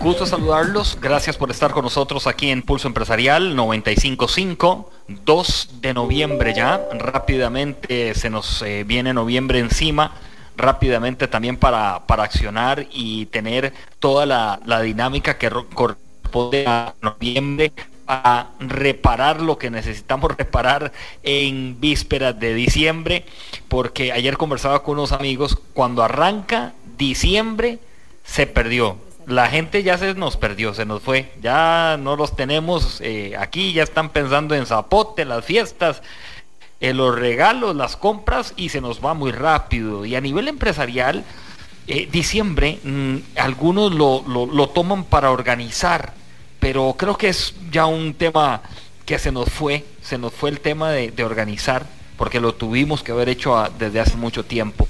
[0.00, 0.98] Gusto saludarlos.
[1.00, 4.90] Gracias por estar con nosotros aquí en Pulso Empresarial 955.
[5.08, 6.80] 2 de noviembre ya.
[6.92, 10.12] Rápidamente se nos eh, viene noviembre encima.
[10.56, 17.72] Rápidamente también para, para accionar y tener toda la, la dinámica que corresponde a noviembre
[18.04, 23.24] para reparar lo que necesitamos reparar en vísperas de diciembre.
[23.68, 25.58] Porque ayer conversaba con unos amigos.
[25.72, 27.78] Cuando arranca diciembre
[28.24, 33.00] se perdió la gente ya se nos perdió, se nos fue, ya no los tenemos
[33.00, 36.02] eh, aquí, ya están pensando en zapote, las fiestas,
[36.80, 40.04] en los regalos, las compras y se nos va muy rápido.
[40.04, 41.24] Y a nivel empresarial,
[41.88, 46.14] eh, diciembre, mm, algunos lo, lo, toman para organizar,
[46.60, 48.62] pero creo que es ya un tema
[49.04, 53.12] que se nos fue, se nos fue el tema de, organizar, porque lo tuvimos que
[53.12, 54.88] haber hecho desde hace mucho tiempo.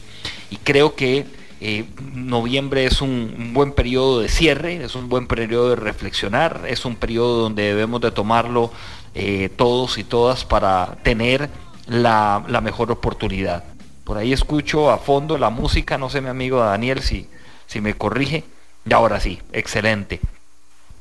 [0.51, 1.27] Y creo que
[1.61, 6.85] eh, noviembre es un, buen periodo de cierre, es un buen periodo de reflexionar, es
[6.85, 8.71] un periodo donde debemos de tomarlo
[9.15, 11.49] eh, todos y todas para tener
[11.87, 13.65] la, mejor oportunidad.
[14.05, 17.27] Por ahí escucho a fondo la música, no sé mi amigo Daniel si,
[17.67, 18.45] si me corrige.
[18.89, 20.21] Y ahora sí, excelente.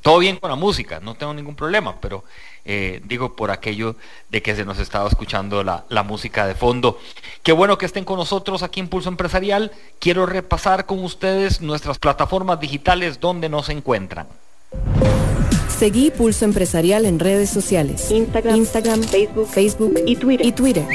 [0.05, 2.23] Todo bien con la música, no tengo ningún problema, pero
[2.63, 3.95] eh, digo por aquello
[4.29, 6.99] de que se nos estaba escuchando la, la, música de fondo.
[7.41, 9.71] Qué bueno que estén con nosotros aquí en Pulso Empresarial.
[9.97, 14.27] Quiero repasar con ustedes nuestras plataformas digitales donde nos encuentran.
[15.75, 18.11] Seguí Pulso Empresarial en redes sociales.
[18.11, 20.45] Instagram, Instagram Facebook, Facebook y Twitter.
[20.45, 20.85] Y Twitter.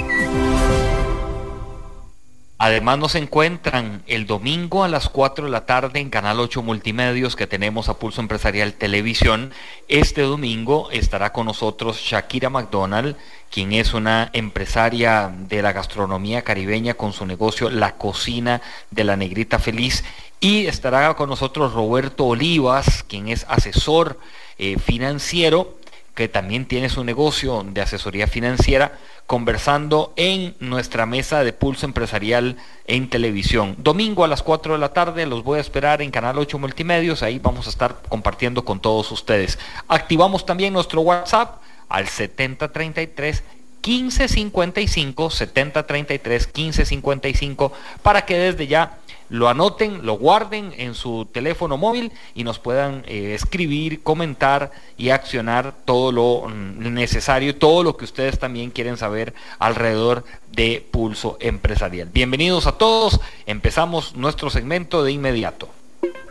[2.63, 7.35] Además nos encuentran el domingo a las 4 de la tarde en Canal 8 Multimedios
[7.35, 9.55] que tenemos a Pulso Empresarial Televisión.
[9.89, 13.17] Este domingo estará con nosotros Shakira McDonald,
[13.51, 19.17] quien es una empresaria de la gastronomía caribeña con su negocio La Cocina de la
[19.17, 20.05] Negrita Feliz.
[20.39, 24.19] Y estará con nosotros Roberto Olivas, quien es asesor
[24.59, 25.80] eh, financiero
[26.15, 32.57] que también tiene su negocio de asesoría financiera, conversando en nuestra mesa de pulso empresarial
[32.87, 33.77] en televisión.
[33.79, 37.23] Domingo a las 4 de la tarde los voy a esperar en Canal 8 Multimedios,
[37.23, 39.59] ahí vamos a estar compartiendo con todos ustedes.
[39.89, 43.43] Activamos también nuestro WhatsApp al 7033
[43.87, 47.73] 1555 7033 1555
[48.03, 48.99] para que desde ya
[49.31, 55.11] lo anoten, lo guarden en su teléfono móvil y nos puedan eh, escribir, comentar y
[55.11, 61.39] accionar todo lo mm, necesario, todo lo que ustedes también quieren saber alrededor de Pulso
[61.41, 62.09] Empresarial.
[62.13, 65.69] Bienvenidos a todos, empezamos nuestro segmento de inmediato.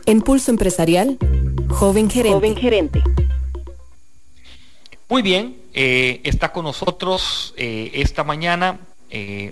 [0.06, 1.18] En Pulso Empresarial,
[1.70, 2.36] joven gerente.
[2.36, 3.02] Joven gerente.
[5.08, 8.80] Muy bien, eh, está con nosotros eh, esta mañana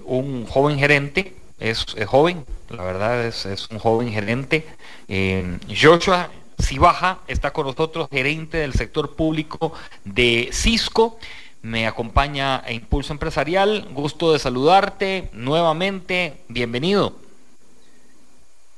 [0.05, 4.65] un joven gerente es, joven, la verdad es, un joven gerente.
[5.07, 6.29] Eh, Joshua
[6.59, 9.73] Sibaja está con nosotros, gerente del sector público
[10.03, 11.17] de Cisco.
[11.61, 13.87] Me acompaña a Impulso Empresarial.
[13.93, 16.37] Gusto de saludarte nuevamente.
[16.47, 17.15] Bienvenido.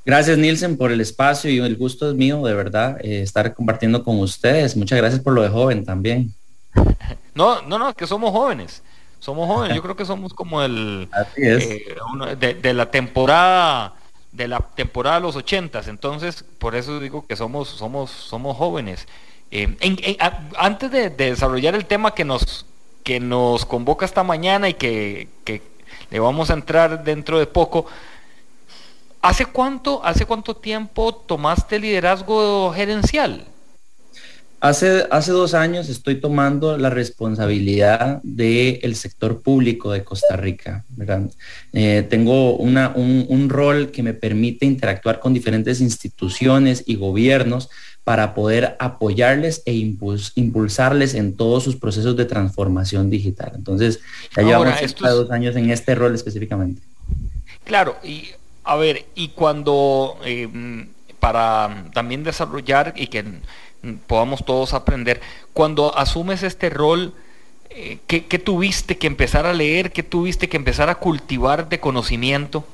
[0.04, 4.02] Gracias Nielsen por el espacio y el gusto es mío de verdad eh, estar compartiendo
[4.02, 4.76] con ustedes.
[4.76, 6.34] Muchas gracias por lo de joven también.
[7.32, 8.82] No, no, no, que somos jóvenes.
[9.20, 11.96] Somos jóvenes, yo creo que somos como el eh,
[12.38, 13.94] de, la temporada
[14.32, 19.06] de la temporada de los ochentas, entonces por eso digo que somos somos somos jóvenes.
[19.52, 19.76] Eh,
[20.56, 22.64] antes de, desarrollar el tema que nos
[23.04, 25.62] que nos convoca esta mañana y que, que
[26.10, 27.86] le vamos a entrar dentro de poco,
[29.20, 33.46] ¿hace cuánto hace cuánto tiempo tomaste liderazgo gerencial?
[34.60, 40.84] Hace, hace dos años estoy tomando la responsabilidad del sector público de Costa Rica.
[41.72, 47.70] Eh, tengo una, un, rol que me permite interactuar con diferentes instituciones y gobiernos
[48.04, 53.52] para poder apoyarles e impulsarles en todos sus procesos de transformación digital.
[53.54, 54.00] Entonces,
[54.36, 56.82] ya llevamos dos años en este rol específicamente.
[57.64, 58.28] Claro, y
[58.64, 60.48] a ver, y cuando eh,
[61.18, 63.24] para también desarrollar y que
[64.06, 65.20] podamos todos aprender.
[65.52, 67.14] Cuando asumes este rol,
[67.70, 69.92] eh, ¿qué, tuviste que empezar a leer?
[69.92, 72.66] ¿Qué tuviste que empezar a cultivar de conocimiento?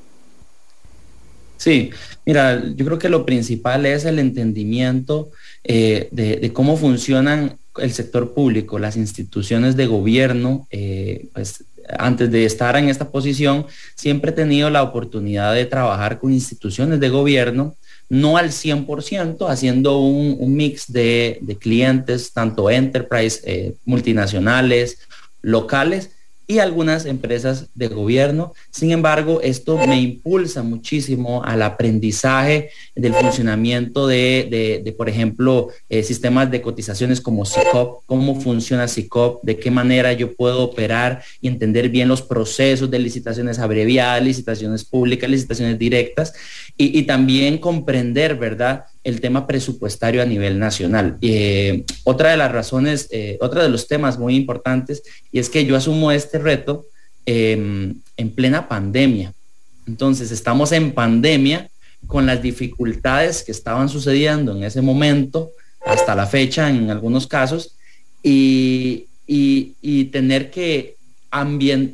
[1.58, 1.90] Sí,
[2.24, 5.30] mira, yo creo que lo principal es el entendimiento
[5.64, 11.64] eh, de, cómo funcionan el sector público, las instituciones de gobierno, eh, pues
[11.98, 17.00] antes de estar en esta posición, siempre he tenido la oportunidad de trabajar con instituciones
[17.00, 17.74] de gobierno,
[18.08, 24.98] no al 100%, haciendo un, mix de, clientes, tanto enterprise, eh, multinacionales,
[25.42, 26.15] locales,
[26.46, 28.52] y algunas empresas de gobierno.
[28.70, 36.50] Sin embargo, esto me impulsa muchísimo al aprendizaje del funcionamiento de, por ejemplo, eh, sistemas
[36.50, 41.88] de cotizaciones como SICOP, cómo funciona SICOP, de qué manera yo puedo operar y entender
[41.88, 46.32] bien los procesos de licitaciones abreviadas, licitaciones públicas, licitaciones directas
[46.76, 48.84] y también comprender, ¿verdad?
[49.06, 51.16] El tema presupuestario a nivel nacional.
[51.20, 55.64] Eh, otra de las razones, eh, otro de los temas muy importantes, y es que
[55.64, 56.86] yo asumo este reto
[57.24, 59.32] em, en plena pandemia.
[59.86, 61.70] Entonces, estamos en pandemia
[62.08, 65.52] con las dificultades que estaban sucediendo en ese momento,
[65.84, 67.76] hasta la fecha en algunos casos,
[68.24, 69.06] y,
[70.10, 70.96] tener que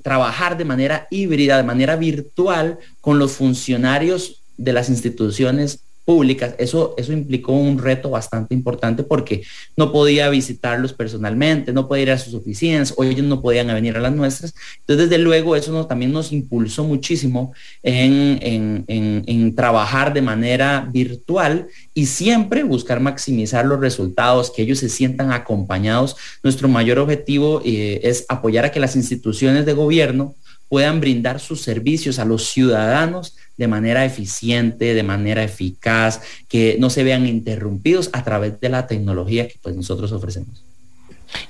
[0.02, 6.54] trabajar de manera híbrida, de manera virtual, con los funcionarios de las instituciones públicas.
[6.58, 9.42] Eso, eso implicó un reto bastante importante porque
[9.76, 13.96] no podía visitarlos personalmente, no podía ir a sus oficinas, o ellos no podían venir
[13.96, 14.54] a las nuestras.
[14.80, 17.52] Entonces, desde luego, eso también nos impulsó muchísimo
[17.82, 25.32] en, trabajar de manera virtual y siempre buscar maximizar los resultados, que ellos se sientan
[25.32, 26.16] acompañados.
[26.42, 30.34] Nuestro mayor objetivo eh, es apoyar a que las instituciones de gobierno
[30.72, 36.88] puedan brindar sus servicios a los ciudadanos de manera eficiente, de manera eficaz, que no
[36.88, 40.64] se vean interrumpidos a través de la tecnología que pues nosotros ofrecemos.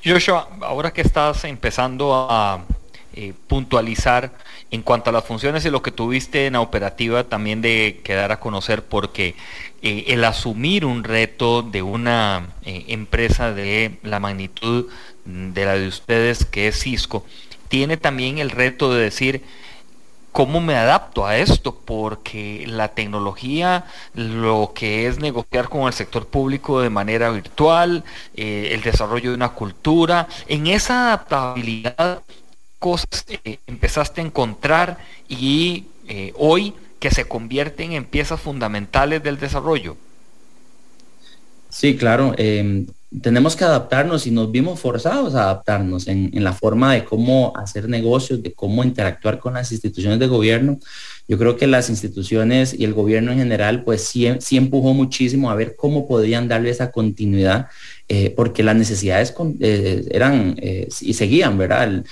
[0.05, 2.65] Joshua, ahora que estás empezando a
[3.15, 4.33] eh, puntualizar
[4.73, 8.33] en cuanto a las funciones y lo que tuviste en la operativa también de quedar
[8.33, 9.37] a conocer porque
[9.83, 14.89] eh, el asumir un reto de una eh, empresa de la magnitud
[15.25, 17.25] de la de ustedes que es Cisco
[17.73, 19.41] tiene también el reto de decir,
[20.31, 21.75] ¿cómo me adapto a esto?
[21.75, 28.05] Porque la tecnología, lo que es negociar con el sector público de manera virtual,
[28.37, 32.21] eh, el desarrollo de una cultura, en esa adaptabilidad
[32.79, 33.25] cosas
[33.67, 34.99] empezaste a encontrar
[35.31, 39.97] y eh, hoy que se convierten en piezas fundamentales del desarrollo.
[41.71, 42.35] Sí, claro.
[43.13, 47.53] Em, tenemos que adaptarnos y nos vimos forzados a adaptarnos en, la forma de cómo
[47.57, 50.79] hacer negocios, de cómo interactuar con las instituciones de gobierno.
[51.29, 55.51] Yo creo que las instituciones y el gobierno en general, pues sí, sí empujó muchísimo
[55.51, 57.69] a ver cómo podían darle esa continuidad,
[58.15, 62.05] eh, porque las necesidades eh, eran eh, y seguían, ¿verdad?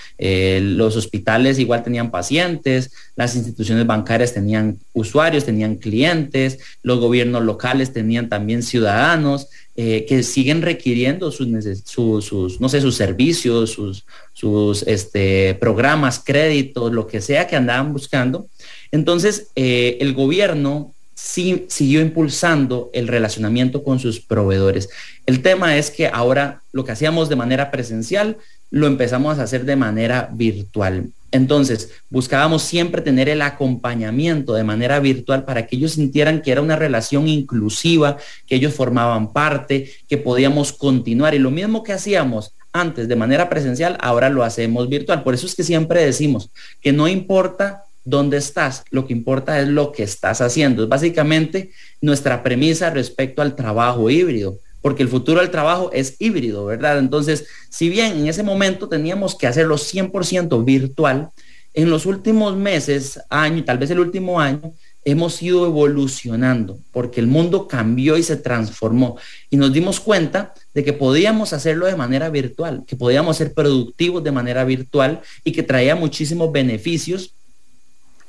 [0.63, 7.93] los hospitales igual tenían pacientes, las instituciones bancarias tenían usuarios, tenían clientes, los gobiernos locales
[7.93, 9.49] tenían también ciudadanos.
[9.77, 11.49] que siguen requiriendo sus,
[11.85, 17.93] sus, no sé, sus servicios, sus, sus este, programas, créditos, lo que sea que andaban
[17.93, 18.47] buscando.
[18.91, 24.89] Entonces, el gobierno sí, siguió impulsando el relacionamiento con sus proveedores.
[25.27, 28.39] El tema es que ahora lo que hacíamos de manera presencial
[28.71, 31.11] lo empezamos a hacer de manera virtual.
[31.33, 36.63] Entonces, buscábamos siempre tener el acompañamiento de manera virtual para que ellos sintieran que era
[36.63, 38.17] una relación inclusiva,
[38.47, 41.35] que ellos formaban parte, que podíamos continuar.
[41.35, 45.23] Y lo mismo que hacíamos antes de manera presencial, ahora lo hacemos virtual.
[45.23, 46.51] Por eso es que siempre decimos
[46.81, 50.83] que no importa dónde estás, lo que importa es lo que estás haciendo.
[50.83, 56.67] Es básicamente nuestra premisa respecto al trabajo híbrido, porque el futuro del trabajo es híbrido,
[56.67, 56.99] ¿verdad?
[56.99, 61.31] Entonces, si bien en ese momento teníamos que hacerlo 100% virtual,
[61.73, 64.75] en los últimos meses, año, tal vez el último año,
[65.05, 69.17] hemos ido evolucionando porque el mundo cambió y se transformó
[69.49, 74.23] y nos dimos cuenta de que podíamos hacerlo de manera virtual, que podíamos ser productivos
[74.23, 77.35] de manera virtual y que traía muchísimos beneficios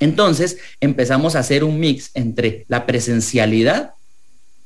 [0.02, 3.92] entonces empezamos a hacer un mix entre la presencialidad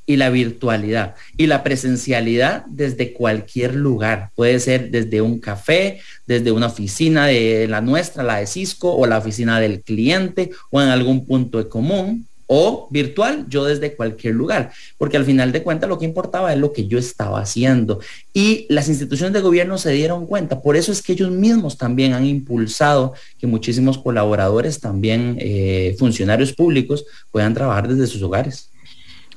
[0.06, 1.14] y la virtualidad.
[1.36, 4.30] Y la presencialidad desde cualquier lugar.
[4.36, 9.04] Puede ser desde un café, desde una oficina de la nuestra, la de Cisco, o
[9.06, 14.34] la oficina del cliente, o en algún punto de común o virtual, yo desde cualquier
[14.34, 18.00] lugar, porque al final de cuentas lo que importaba es lo que yo estaba haciendo.
[18.32, 22.12] Y las instituciones de gobierno se dieron cuenta, por eso es que ellos mismos también
[22.12, 28.70] han impulsado que muchísimos colaboradores, también eh, funcionarios públicos, puedan trabajar desde sus hogares.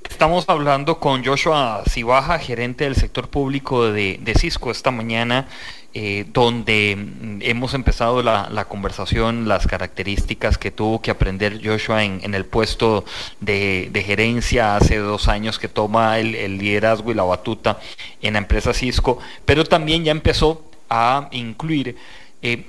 [0.10, 5.48] Estamos hablando con Joshua Cibaja, gerente del sector público de, Cisco esta mañana,
[5.96, 12.34] eh, donde mm, hemos empezado la, conversación, las características que tuvo que aprender Joshua en,
[12.36, 13.06] el puesto
[13.40, 17.80] de, gerencia hace dos años que toma el, liderazgo y la batuta
[18.22, 21.96] en la empresa Cisco, pero también ya empezó a incluir
[22.42, 22.66] eh,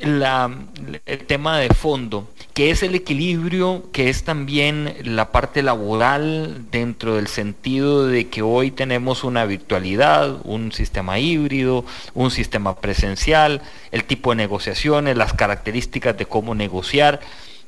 [1.07, 7.15] el tema de fondo, que es el equilibrio, que es también la parte laboral dentro
[7.15, 11.85] del sentido de que hoy tenemos una virtualidad, un sistema híbrido,
[12.15, 13.63] un sistema presencial,
[13.93, 17.21] el tipo de negociaciones, las características de cómo negociar,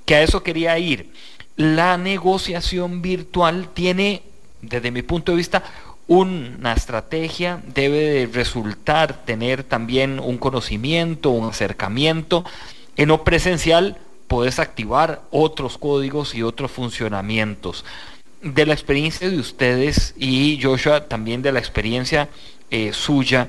[0.05, 1.13] que a eso quería ir.
[1.57, 4.23] La negociación virtual tiene,
[4.61, 5.63] desde mi punto de vista,
[6.09, 12.45] una estrategia debe de resultar tener también un conocimiento, un acercamiento.
[12.97, 17.85] En lo presencial puedes activar otros códigos y otros funcionamientos.
[18.43, 22.29] De la experiencia de ustedes y Joshua, también de la experiencia
[22.71, 23.49] eh, suya,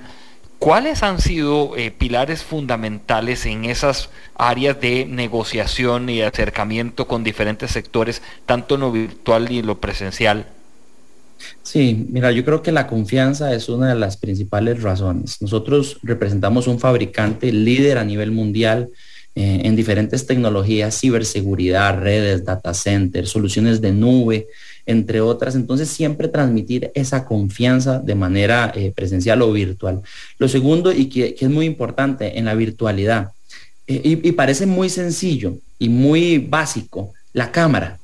[0.60, 7.72] ¿cuáles han sido eh, pilares fundamentales en esas áreas de negociación y acercamiento con diferentes
[7.72, 10.48] sectores, tanto en lo virtual y en lo presencial?
[11.62, 15.42] Sí, mira, yo creo que la confianza es una de las principales razones.
[15.42, 18.90] Nosotros representamos un fabricante líder a nivel mundial
[19.36, 24.48] eh, en diferentes tecnologías, ciberseguridad, redes, data centers, soluciones de nube,
[24.86, 25.56] entre otras.
[25.56, 30.02] Entonces, siempre transmitir esa confianza de manera eh, presencial o virtual.
[30.38, 33.32] Lo segundo, y que, es muy importante en la virtualidad,
[33.88, 38.00] eh, y parece muy sencillo y muy básico, la cámara.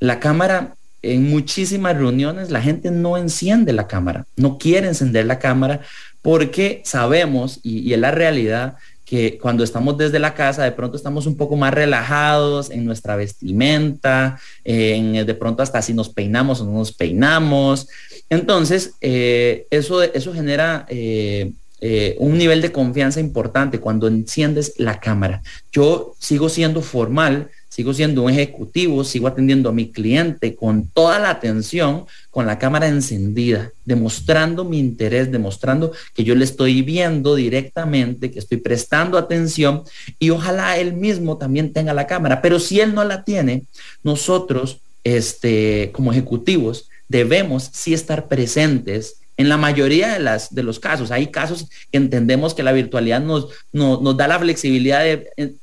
[0.00, 5.38] La cámara en muchísimas reuniones la gente no enciende la cámara, no quiere encender la
[5.38, 5.80] cámara
[6.22, 11.26] porque sabemos, y, es la realidad, que cuando estamos desde la casa de pronto estamos
[11.26, 16.64] un poco más relajados en nuestra vestimenta, en, de pronto hasta si nos peinamos o
[16.64, 17.88] no nos peinamos.
[18.28, 25.00] Entonces, eh, eso, eso genera eh, eh, un nivel de confianza importante cuando enciendes la
[25.00, 25.42] cámara.
[25.72, 31.18] Yo sigo siendo formal sigo siendo un ejecutivo, sigo atendiendo a mi cliente con toda
[31.18, 37.34] la atención, con la cámara encendida, demostrando mi interés, demostrando que yo le estoy viendo
[37.34, 39.84] directamente, que estoy prestando atención
[40.18, 42.42] y ojalá él mismo también tenga la cámara.
[42.42, 43.62] Pero si él no la tiene,
[44.04, 50.78] nosotros, este, como ejecutivos, debemos sí estar presentes en la mayoría de, las, de los
[50.78, 51.10] casos.
[51.10, 55.54] Hay casos que entendemos que la virtualidad nos, nos da la flexibilidad de eh,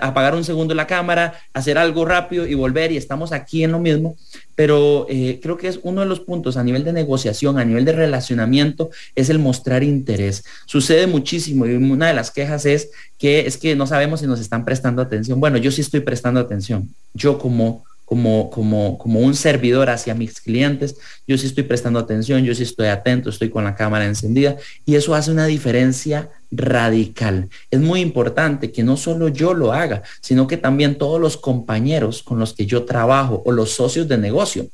[0.00, 3.78] apagar un segundo la cámara, hacer algo rápido y volver y estamos aquí en lo
[3.78, 4.16] mismo.
[4.54, 7.84] Pero eh, creo que es uno de los puntos a nivel de negociación, a nivel
[7.84, 10.44] de relacionamiento, es el mostrar interés.
[10.64, 14.40] Sucede muchísimo y una de las quejas es que es que no sabemos si nos
[14.40, 15.40] están prestando atención.
[15.40, 16.94] Bueno, yo sí estoy prestando atención.
[17.12, 20.96] Yo como como, como, como un servidor hacia mis clientes,
[21.26, 24.94] yo sí estoy prestando atención, yo sí estoy atento, estoy con la cámara encendida y
[24.94, 27.50] eso hace una diferencia radical.
[27.68, 32.22] Es muy importante que no solo yo lo haga, sino que también todos los compañeros
[32.22, 34.68] con los que yo trabajo o los socios de negocio.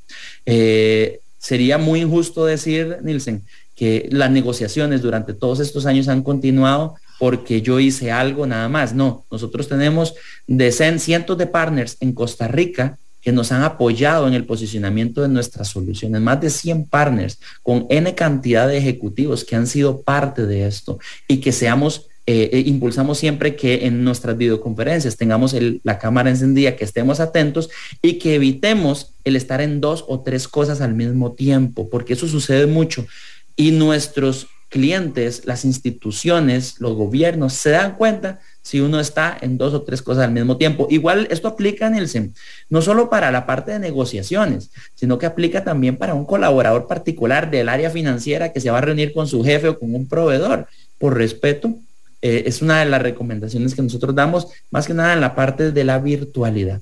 [0.44, 3.42] Eh, sería muy injusto decir, Nielsen,
[3.74, 8.94] que las negociaciones durante todos estos años han continuado porque yo hice algo nada más.
[8.94, 10.14] No, nosotros tenemos
[10.46, 15.28] decenas, cientos de partners en Costa Rica que nos han apoyado en el posicionamiento de
[15.28, 20.44] nuestras soluciones, más de 100 partners con N cantidad de ejecutivos que han sido parte
[20.44, 20.98] de esto
[21.28, 26.76] y que seamos, eh, eh, impulsamos siempre que en nuestras videoconferencias tengamos la cámara encendida,
[26.76, 27.70] que estemos atentos
[28.02, 32.26] y que evitemos el estar en dos o tres cosas al mismo tiempo, porque eso
[32.26, 33.06] sucede mucho.
[33.54, 39.74] Y nuestros clientes, las instituciones, los gobiernos se dan cuenta si uno está en dos
[39.74, 40.86] o tres cosas al mismo tiempo.
[40.88, 42.34] Igual esto aplica, Nielsen,
[42.70, 47.50] no solo para la parte de negociaciones, sino que aplica también para un colaborador particular
[47.50, 50.68] del área financiera que se va a reunir con su jefe o con un proveedor.
[50.98, 51.74] Por respeto,
[52.22, 55.72] eh, es una de las recomendaciones que nosotros damos, más que nada en la parte
[55.72, 56.80] de la virtualidad.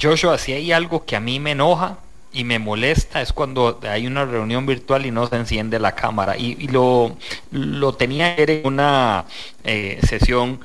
[0.00, 1.98] Joshua, si hay algo que a mí me enoja,
[2.32, 6.36] y me molesta es cuando hay una reunión virtual y no se enciende la cámara.
[6.36, 7.16] Y, lo,
[7.50, 9.24] lo, tenía en una
[9.64, 10.60] eh, sesión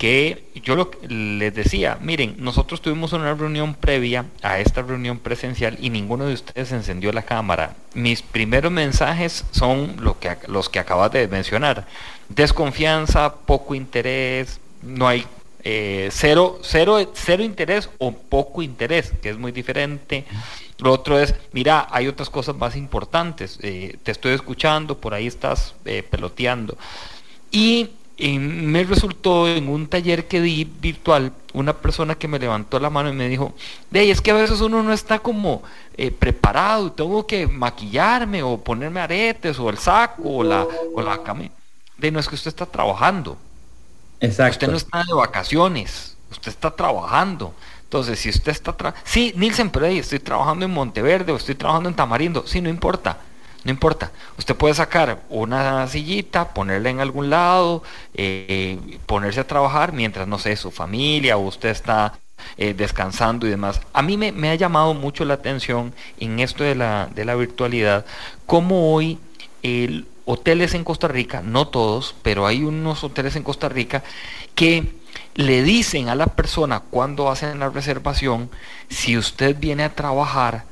[0.00, 5.90] que yo les decía, miren, nosotros tuvimos una reunión previa a esta reunión presencial y
[5.90, 7.76] ninguno de ustedes encendió la cámara.
[7.92, 11.86] Mis primeros mensajes son lo que, los que acabas de mencionar.
[12.30, 15.26] Desconfianza, poco interés, no hay
[15.64, 20.24] eh, cero, cero, cero interés o poco interés, que es muy diferente.
[20.78, 23.58] Lo otro es, mira, hay otras cosas más importantes.
[23.62, 26.76] Eh, te estoy escuchando, por ahí estás eh, peloteando.
[27.50, 27.90] Y
[28.38, 33.08] me resultó en un taller que di virtual una persona que me levantó la mano
[33.08, 33.54] y me dijo,
[33.90, 35.62] de es que a veces uno no está como
[35.96, 41.22] eh, preparado, tengo que maquillarme o ponerme aretes o el saco o la, o la
[41.22, 41.44] cama.
[41.96, 43.36] De no es que usted está trabajando.
[44.20, 44.52] Exacto.
[44.52, 47.54] Usted no está de vacaciones, usted está trabajando.
[47.84, 48.94] Entonces, si usted está...
[49.02, 52.46] sí, Nielsen, ahí estoy trabajando en Monteverde o estoy trabajando en Tamarindo.
[52.46, 53.18] Sí, no importa.
[53.64, 54.12] no importa.
[54.38, 57.82] Usted puede sacar una sillita, ponerla en algún lado,
[58.14, 62.12] eh, ponerse a trabajar mientras, no sé, su familia o usted está
[62.56, 63.80] eh, descansando y demás.
[63.92, 68.06] A mí me, ha llamado mucho la atención en esto de la, de la virtualidad,
[68.46, 69.18] como hoy
[69.62, 74.04] el, hoteles en Costa Rica, no todos, pero hay unos hoteles en Costa Rica
[74.54, 74.94] que
[75.34, 78.48] le dicen a la persona cuando hacen la reservación
[78.88, 80.64] si usted viene a trabajar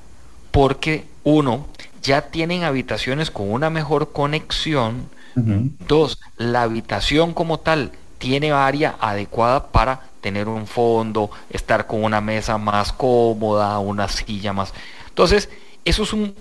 [0.53, 1.67] porque uno
[2.03, 9.69] ya tienen habitaciones con una mejor conexión, dos, la habitación como tal tiene área adecuada
[9.73, 14.73] para tener un fondo, estar con una mesa más cómoda, una silla más.
[15.09, 15.49] Entonces,
[15.85, 16.35] eso es un,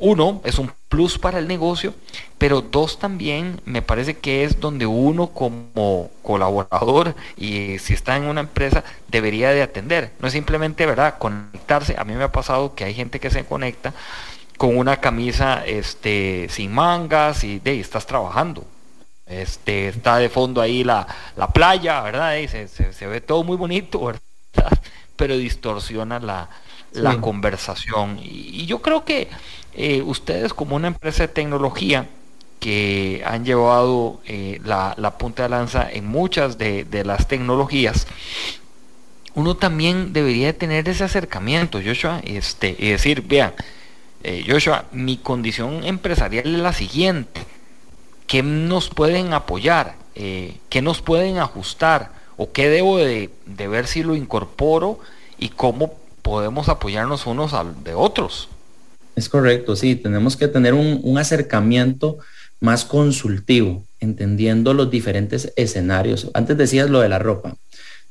[0.00, 1.94] uno, es un plus para el negocio,
[2.38, 8.24] pero dos también me parece que es donde uno como colaborador y si está en
[8.24, 10.12] una empresa debería de atender.
[10.20, 11.96] No es simplemente, ¿verdad?, conectarse.
[11.98, 13.92] A mí me ha pasado que hay gente que se conecta
[14.56, 18.64] con una camisa este, sin mangas y de estás trabajando.
[19.26, 22.36] Este, está de fondo ahí la, la playa, ¿verdad?
[22.36, 24.78] Y se, se, ve todo muy bonito, ¿verdad?
[25.16, 26.48] Pero distorsiona la,
[26.92, 28.18] la conversación.
[28.22, 29.28] Y, yo creo que
[29.74, 32.08] eh, ustedes como una empresa de tecnología
[32.60, 38.06] que han llevado eh, la, punta de lanza en muchas de, las tecnologías,
[39.34, 43.54] uno también debería tener ese acercamiento, Joshua, este, y decir, vean,
[44.24, 47.42] eh, Joshua, mi condición empresarial es la siguiente,
[48.26, 49.96] ¿qué nos pueden apoyar?
[50.14, 52.10] ¿Qué nos pueden ajustar?
[52.36, 54.98] ¿O qué debo de, de ver si lo incorporo
[55.38, 55.94] y cómo
[56.28, 58.50] podemos apoyarnos unos de otros.
[59.16, 62.18] Es correcto, sí, tenemos que tener un, acercamiento
[62.60, 66.30] más consultivo, entendiendo los diferentes escenarios.
[66.34, 67.56] Antes decías lo de la ropa.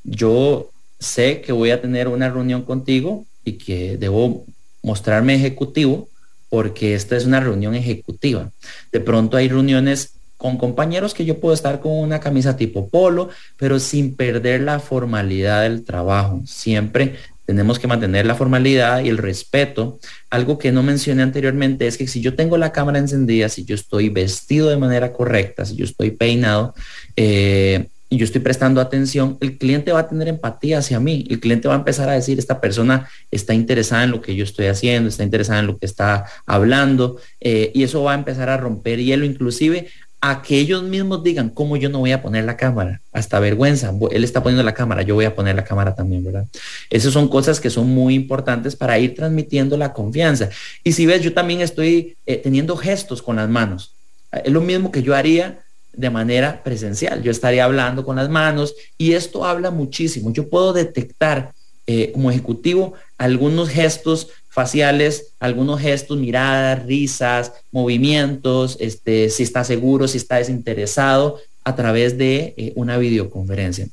[0.03, 4.45] Yo sé que voy a tener una reunión contigo y que debo
[4.81, 6.09] mostrarme ejecutivo
[6.50, 8.50] porque esta es una reunión ejecutiva.
[8.91, 13.29] De pronto hay reuniones con compañeros que yo puedo estar con una camisa tipo polo,
[13.57, 16.41] pero sin perder la formalidad del trabajo.
[16.45, 17.15] Siempre
[17.47, 19.99] tenemos que mantener la formalidad y el respeto.
[20.29, 23.73] Algo que no mencioné anteriormente es que si yo tengo la cámara encendida, si yo
[23.73, 26.75] estoy vestido de manera correcta, si yo estoy peinado
[27.15, 31.25] eh, y yo estoy prestando atención, el cliente va a tener empatía hacia mí.
[31.29, 34.43] El cliente va a empezar a decir, esta persona está interesada en lo que yo
[34.43, 38.49] estoy haciendo, está interesada en lo que está hablando eh, y eso va a empezar
[38.49, 39.23] a romper hielo.
[39.23, 39.88] Inclusive
[40.19, 43.93] a que ellos mismos digan cómo yo no voy a poner la cámara, hasta vergüenza,
[44.12, 46.45] él está poniendo la cámara, yo voy a poner la cámara también, ¿verdad?
[46.89, 50.49] Esas son cosas que son muy importantes para ir transmitiendo la confianza.
[50.84, 53.93] Y si ves, yo también estoy eh, teniendo gestos con las manos.
[54.32, 55.60] Es lo mismo que yo haría
[55.93, 57.21] de manera presencial.
[57.21, 60.32] Yo estaría hablando con las manos y esto habla muchísimo.
[60.32, 61.53] Yo puedo detectar
[61.86, 70.08] eh, como ejecutivo algunos gestos faciales, algunos gestos, miradas, risas, movimientos, este, si está seguro,
[70.08, 73.88] si está desinteresado, a través de eh, una videoconferencia.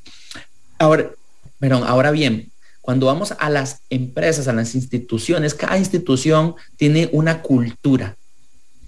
[0.79, 1.11] Ahora,
[1.59, 2.51] perdón, ahora bien,
[2.81, 8.17] cuando vamos a las empresas, a las instituciones, cada institución tiene una cultura.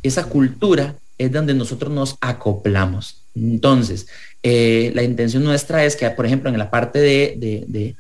[0.02, 3.20] Esa cultura es donde nosotros nos acoplamos.
[3.34, 4.06] Entonces,
[4.42, 7.94] eh, la intención nuestra es que, por ejemplo, en la parte de,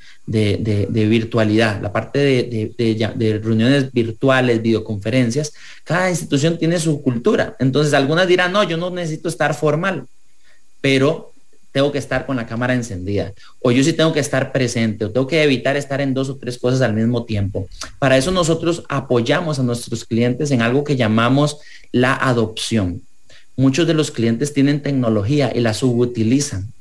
[1.08, 5.52] virtualidad, la parte de, reuniones virtuales, videoconferencias,
[5.84, 7.56] cada institución tiene su cultura.
[7.58, 10.06] Entonces, algunas dirán, no, yo no necesito estar formal,
[10.80, 11.32] pero
[11.72, 15.10] tengo que estar con la cámara encendida, o yo sí tengo que estar presente, o
[15.10, 17.68] tengo que evitar estar en dos o tres cosas al mismo tiempo.
[17.98, 21.58] Para eso nosotros apoyamos a nuestros clientes en algo que llamamos
[21.92, 23.02] la adopción.
[23.56, 26.72] Muchos de los clientes tienen tecnología y la subutilizan.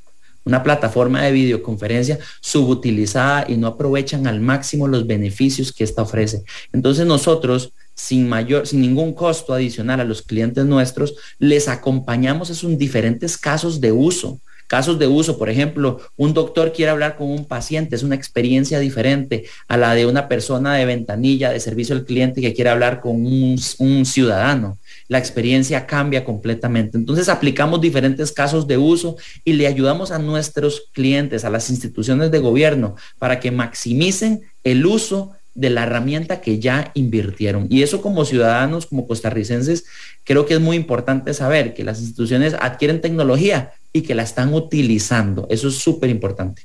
[0.44, 6.44] Una plataforma de videoconferencia subutilizada y no aprovechan al máximo los beneficios que esta ofrece.
[6.74, 12.78] Entonces nosotros, sin mayor, sin ningún costo adicional a los clientes nuestros, les acompañamos en
[12.78, 14.40] diferentes casos de uso.
[14.68, 18.80] Casos de uso, por ejemplo, un doctor quiere hablar con un paciente, es una experiencia
[18.80, 23.00] diferente a la de una persona de ventanilla de servicio al cliente que quiere hablar
[23.00, 26.98] con un, un ciudadano la experiencia cambia completamente.
[26.98, 32.32] Entonces aplicamos diferentes casos de uso y le ayudamos a nuestros clientes, a las instituciones
[32.32, 37.68] de gobierno, para que maximicen el uso de la herramienta que ya invirtieron.
[37.70, 39.86] Y eso como ciudadanos, como costarricenses,
[40.24, 44.54] creo que es muy importante saber que las instituciones adquieren tecnología y que la están
[44.54, 45.48] utilizando.
[45.50, 46.64] Eso es súper importante.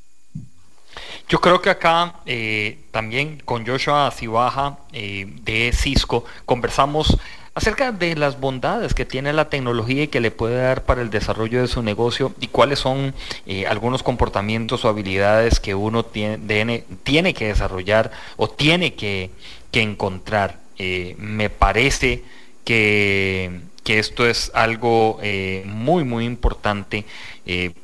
[1.29, 7.17] Yo creo que acá eh, también con Joshua Cibaja eh, de Cisco conversamos
[7.61, 11.11] acerca de las bondades que tiene la tecnología y que le puede dar para el
[11.11, 16.85] desarrollo de su negocio y cuáles son eh, algunos comportamientos o habilidades que uno tiene,
[17.03, 19.31] tiene que desarrollar o tiene que,
[19.73, 20.59] encontrar.
[20.79, 22.23] Eh, me parece
[22.65, 27.05] que, esto es algo eh, muy, muy importante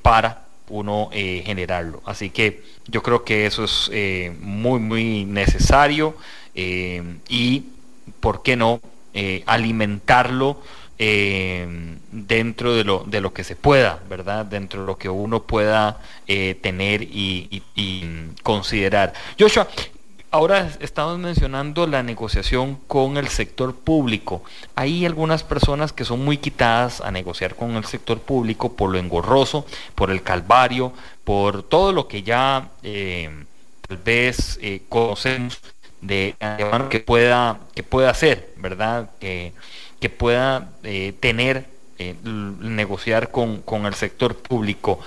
[0.02, 2.00] para uno generarlo.
[2.06, 3.90] Así que yo creo que eso es
[4.40, 6.14] muy, muy necesario
[6.54, 7.64] y,
[8.20, 8.80] ¿por qué no?,
[9.46, 10.60] alimentarlo
[10.98, 14.46] eh, dentro de lo, de lo que se pueda, ¿verdad?
[14.46, 17.62] Dentro de lo que uno pueda eh, tener y,
[18.42, 19.12] considerar.
[19.38, 19.68] Joshua,
[20.30, 24.42] ahora estamos mencionando la negociación con el sector público.
[24.74, 28.98] Hay algunas personas que son muy quitadas a negociar con el sector público por lo
[28.98, 33.44] engorroso, por el calvario, por todo lo que ya eh,
[33.86, 35.60] tal vez conocemos
[36.00, 36.34] de
[36.90, 39.10] que pueda, que pueda hacer, ¿verdad?
[39.20, 39.52] Que,
[40.00, 41.66] que pueda eh, tener,
[41.98, 45.00] eh, negociar con, el sector público.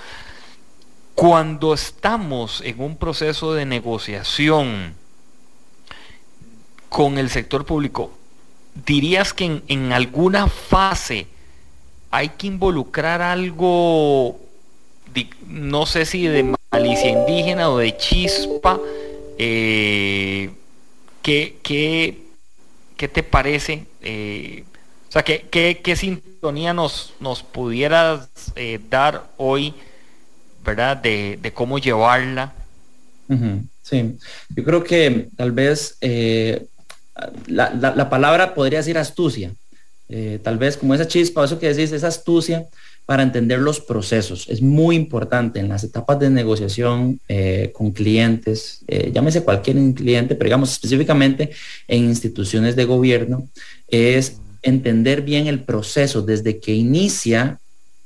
[1.14, 4.94] Cuando estamos en un proceso de negociación
[6.88, 8.12] con el sector público,
[8.86, 11.26] ¿dirías que en, alguna fase
[12.10, 14.40] hay que involucrar algo,
[15.46, 18.80] no sé si de malicia indígena o de chispa?
[19.38, 20.50] Eh,
[21.22, 23.86] ¿qué, qué, te parece?
[25.10, 29.74] O sea, ¿qué, qué, sintonía nos, nos pudieras eh, dar hoy,
[30.64, 30.96] ¿verdad?
[30.96, 32.54] De, cómo llevarla.
[33.82, 34.16] Sí,
[34.54, 36.64] yo creo que tal vez eh,
[37.48, 39.52] la, palabra podría decir astucia.
[40.08, 42.66] Eh, tal vez como esa chispa, eso que decís, esa astucia
[43.06, 44.48] para entender los procesos.
[44.48, 47.20] Es muy importante en las etapas de negociación
[47.72, 51.50] con clientes, llámese cualquier cliente, pero digamos específicamente
[51.88, 53.48] en instituciones de gobierno,
[53.88, 57.58] es entender bien el proceso desde que inicia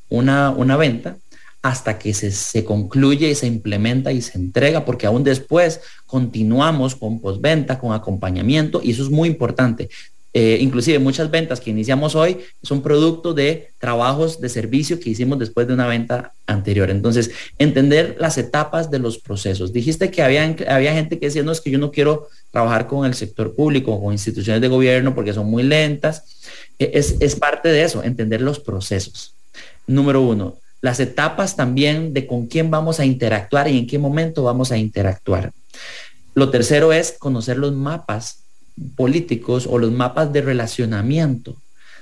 [0.08, 1.18] una, una venta
[1.62, 6.94] hasta que se, se, concluye y se implementa y se entrega, porque aún después continuamos
[6.94, 9.88] con postventa, con acompañamiento, y eso es muy importante.
[10.36, 15.38] Eh, inclusive muchas ventas que iniciamos hoy son producto de trabajos de servicio que hicimos
[15.38, 16.90] después de una venta anterior.
[16.90, 19.72] Entonces, entender las etapas de los procesos.
[19.72, 23.06] Dijiste que había, había gente que decía, no, es que yo no quiero trabajar con
[23.06, 26.24] el sector público o con instituciones de gobierno porque son muy lentas.
[26.80, 29.34] E, es, es parte de eso, entender los procesos.
[29.86, 34.42] Número uno, las etapas también de con quién vamos a interactuar y en qué momento
[34.42, 35.52] vamos a interactuar.
[36.34, 38.43] Lo tercero es conocer los mapas
[38.96, 41.56] políticos o los mapas de relacionamiento.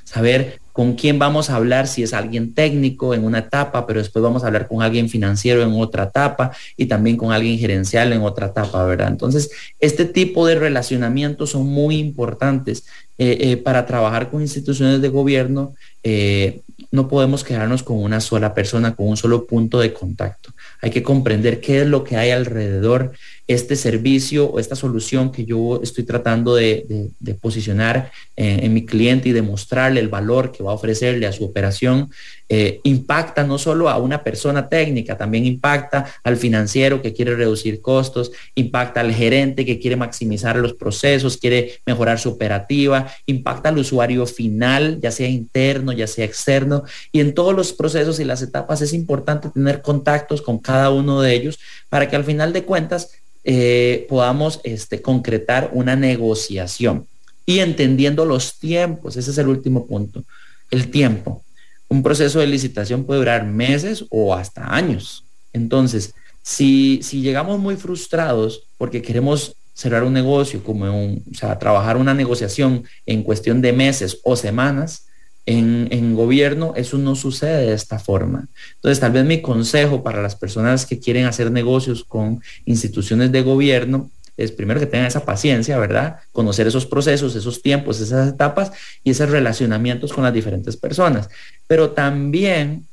[0.04, 4.22] Saber con quién vamos a hablar, si es alguien técnico en una etapa, pero después
[4.22, 8.22] vamos a hablar con alguien financiero en otra etapa y también con alguien gerencial en
[8.22, 9.08] otra etapa, ¿verdad?
[9.08, 12.84] Entonces, este tipo de relacionamientos son muy importantes
[13.18, 15.74] eh, eh, para trabajar con instituciones de gobierno.
[16.02, 20.52] Eh, no podemos quedarnos con una sola persona, con un solo punto de contacto.
[20.80, 23.12] Hay que comprender qué es lo que hay alrededor
[23.52, 27.10] este servicio o esta solución que yo estoy tratando de,
[27.40, 32.10] posicionar en, mi cliente y demostrarle el valor que va a ofrecerle a su operación,
[32.48, 37.80] eh, impacta no solo a una persona técnica, también impacta al financiero que quiere reducir
[37.80, 43.78] costos, impacta al gerente que quiere maximizar los procesos, quiere mejorar su operativa, impacta al
[43.78, 48.42] usuario final, ya sea interno, ya sea externo, y en todos los procesos y las
[48.42, 52.64] etapas es importante tener contactos con cada uno de ellos para que al final de
[52.64, 57.06] cuentas eh, podamos este, concretar una negociación
[57.44, 60.22] y entendiendo los tiempos, ese es el último punto,
[60.70, 61.42] el tiempo.
[61.88, 65.24] Un proceso de licitación puede durar meses o hasta años.
[65.52, 71.58] Entonces, si, si llegamos muy frustrados porque queremos cerrar un negocio, como un, o sea,
[71.58, 75.06] trabajar una negociación en cuestión de meses o semanas,
[75.46, 78.48] en, gobierno eso no sucede de esta forma.
[78.74, 83.42] Entonces, tal vez mi consejo para las personas que quieren hacer negocios con instituciones de
[83.42, 86.16] gobierno es primero que tengan esa paciencia, ¿verdad?
[86.32, 88.72] Conocer esos procesos, esos tiempos, esas etapas
[89.04, 91.28] y esos relacionamientos con las diferentes personas.
[91.66, 92.86] Pero también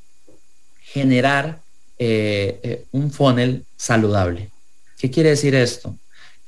[0.81, 1.59] generar
[1.97, 4.49] eh, eh, un funnel saludable.
[4.97, 5.95] ¿Qué quiere decir esto?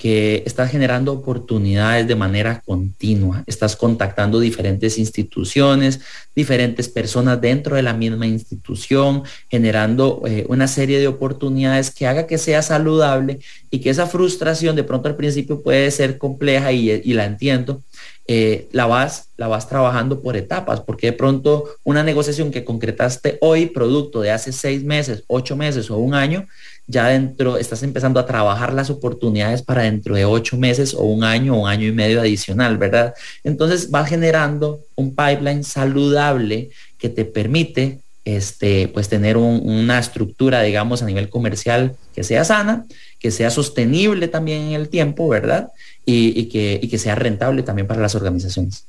[0.02, 6.00] Que estás generando oportunidades de manera continua, estás contactando diferentes instituciones,
[6.36, 12.26] diferentes personas dentro de la misma institución, generando eh, una serie de oportunidades que haga
[12.26, 17.14] que sea saludable y que esa frustración de pronto al principio puede ser compleja y,
[17.14, 17.84] la entiendo,
[18.28, 23.38] eh, la, vas, la vas trabajando por etapas, porque de pronto una negociación que concretaste
[23.42, 26.48] hoy, producto de hace seis meses, ocho meses o un año,
[26.88, 31.24] ya dentro, estás empezando a trabajar las oportunidades para dentro de ocho meses o un
[31.24, 33.14] año o un año y medio adicional, ¿verdad?
[33.44, 41.02] Entonces va generando un pipeline saludable que te permite este, pues tener una estructura, digamos,
[41.02, 42.86] a nivel comercial que sea sana,
[43.20, 45.72] que sea sostenible también en el tiempo, ¿verdad?
[46.04, 48.86] Y, que, y que sea rentable también para las organizaciones.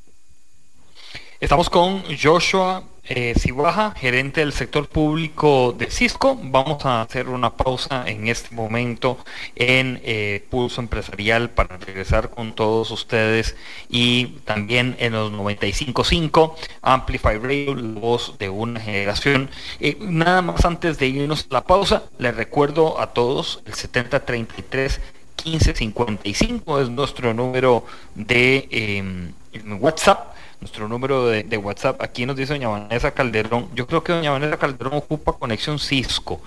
[1.41, 6.39] Estamos con Joshua eh, Cibaja, gerente del sector público de Cisco.
[6.41, 9.19] Vamos a hacer una pausa en este momento
[9.57, 13.57] en eh, Pulso Empresarial para regresar con todos ustedes
[13.89, 19.51] y también en los 95.5 Amplify Radio, la voz de una generación.
[19.81, 25.01] Eh, nada más antes de irnos a la pausa, les recuerdo a todos el 7033
[25.45, 29.33] 1555 es nuestro número de em,
[29.81, 32.01] WhatsApp nuestro número de, WhatsApp.
[32.01, 33.69] Aquí nos dice doña Vanessa Calderón.
[33.75, 36.41] Yo creo que doña Vanessa Calderón ocupa conexión Cisco.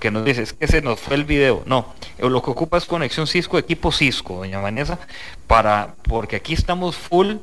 [0.00, 1.64] Que nos dice, es que se nos fue el video.
[1.66, 5.00] No, eh, lo que ocupa es conexión Cisco, equipo Cisco, doña Vanessa,
[5.48, 7.38] para, porque aquí estamos full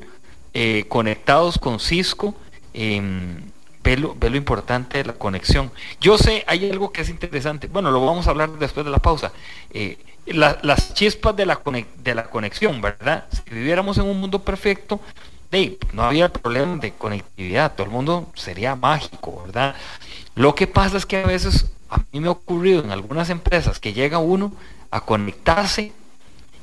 [0.54, 2.34] eh, conectados con Cisco.
[2.72, 3.02] Eh,
[3.84, 5.70] ve, lo, importante de la conexión.
[6.00, 7.68] Yo sé, hay algo que es interesante.
[7.68, 9.32] Bueno, lo vamos a hablar después de la pausa.
[9.70, 11.60] Eh, las chispas de la,
[11.98, 13.24] de la conexión, ¿verdad?
[13.30, 15.00] Si viviéramos en un mundo perfecto,
[15.92, 19.74] no había problema de conectividad, todo el mundo sería mágico, ¿verdad?
[20.34, 23.78] Lo que pasa es que a veces a mí me ha ocurrido en algunas empresas
[23.78, 24.52] que llega uno
[24.90, 25.92] a conectarse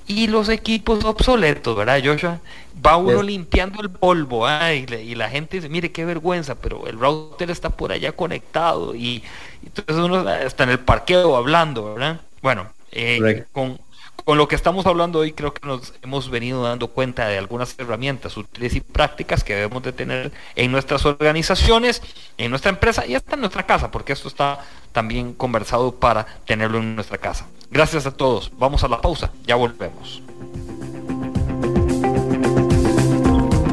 [0.08, 2.40] y los equipos obsoletos, ¿verdad, Joshua?
[2.86, 7.50] Va uno limpiando el polvo y, la gente dice, mire qué vergüenza, pero el router
[7.50, 9.24] está por allá conectado y,
[9.66, 12.20] entonces uno está en el parqueo hablando, ¿verdad?
[12.42, 13.80] Bueno, eh, con,
[14.24, 17.78] con lo que estamos hablando hoy creo que nos hemos venido dando cuenta de algunas
[17.80, 22.02] herramientas útiles y prácticas que debemos de tener en nuestras organizaciones,
[22.38, 24.60] en nuestra empresa y hasta en nuestra casa, porque esto está
[24.92, 27.48] también conversado para tenerlo en nuestra casa.
[27.72, 28.52] Gracias a todos.
[28.58, 29.32] Vamos a la pausa.
[29.46, 30.22] Ya volvemos.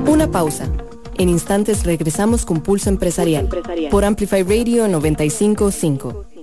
[0.07, 0.69] Una pausa.
[1.19, 3.49] En instantes regresamos con Pulso Empresarial,
[3.91, 6.38] por Amplify Radio 955.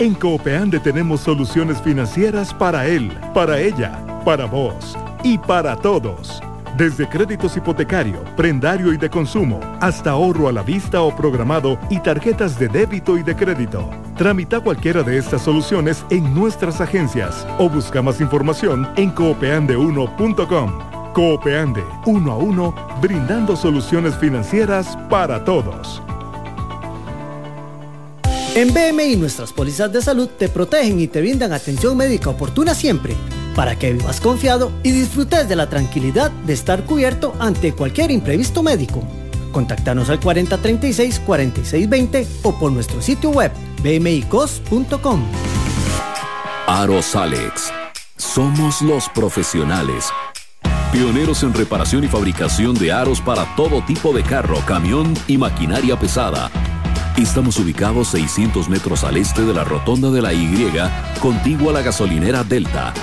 [0.00, 6.40] En Coopeande tenemos soluciones financieras para él, para ella, para vos y para todos.
[6.76, 11.98] Desde créditos hipotecario, prendario y de consumo, hasta ahorro a la vista o programado y
[11.98, 13.90] tarjetas de débito y de crédito.
[14.16, 21.12] Tramita cualquiera de estas soluciones en nuestras agencias o busca más información en coopeande1.com.
[21.12, 26.00] Coopeande, uno a uno, brindando soluciones financieras para todos.
[28.54, 33.14] En BMI nuestras pólizas de salud te protegen y te brindan atención médica oportuna siempre,
[33.54, 38.62] para que vivas confiado y disfrutes de la tranquilidad de estar cubierto ante cualquier imprevisto
[38.62, 39.04] médico.
[39.52, 45.22] Contactanos al 4036-4620 o por nuestro sitio web bmicos.com.
[46.66, 47.72] Aros Alex.
[48.16, 50.06] Somos los profesionales.
[50.90, 55.98] Pioneros en reparación y fabricación de aros para todo tipo de carro, camión y maquinaria
[55.98, 56.50] pesada
[57.18, 60.70] Estamos ubicados 600 metros al este de la rotonda de la Y,
[61.20, 62.94] contigua a la gasolinera Delta.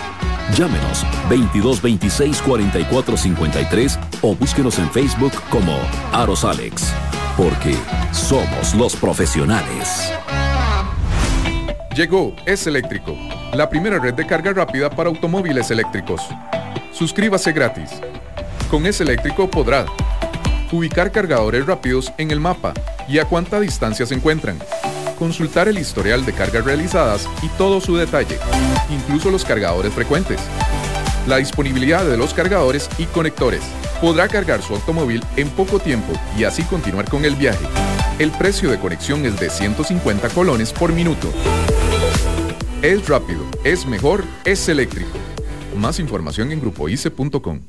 [0.55, 5.77] Llámenos 2226 4453 o búsquenos en Facebook como
[6.13, 6.93] Aros Alex,
[7.35, 7.75] porque
[8.13, 10.13] somos los profesionales.
[11.93, 13.17] Llegó Es Eléctrico,
[13.53, 16.21] la primera red de carga rápida para automóviles eléctricos.
[16.93, 17.89] Suscríbase gratis.
[18.71, 19.85] Con Es Eléctrico podrá
[20.71, 22.73] ubicar cargadores rápidos en el mapa
[23.07, 24.57] y a cuánta distancia se encuentran,
[25.17, 28.37] consultar el historial de cargas realizadas y todo su detalle,
[28.89, 30.39] incluso los cargadores frecuentes,
[31.27, 33.61] la disponibilidad de los cargadores y conectores.
[34.01, 37.65] Podrá cargar su automóvil en poco tiempo y así continuar con el viaje.
[38.19, 41.31] El precio de conexión es de 150 colones por minuto.
[42.81, 45.09] Es rápido, es mejor, es eléctrico.
[45.75, 47.61] Más información en grupoice.com.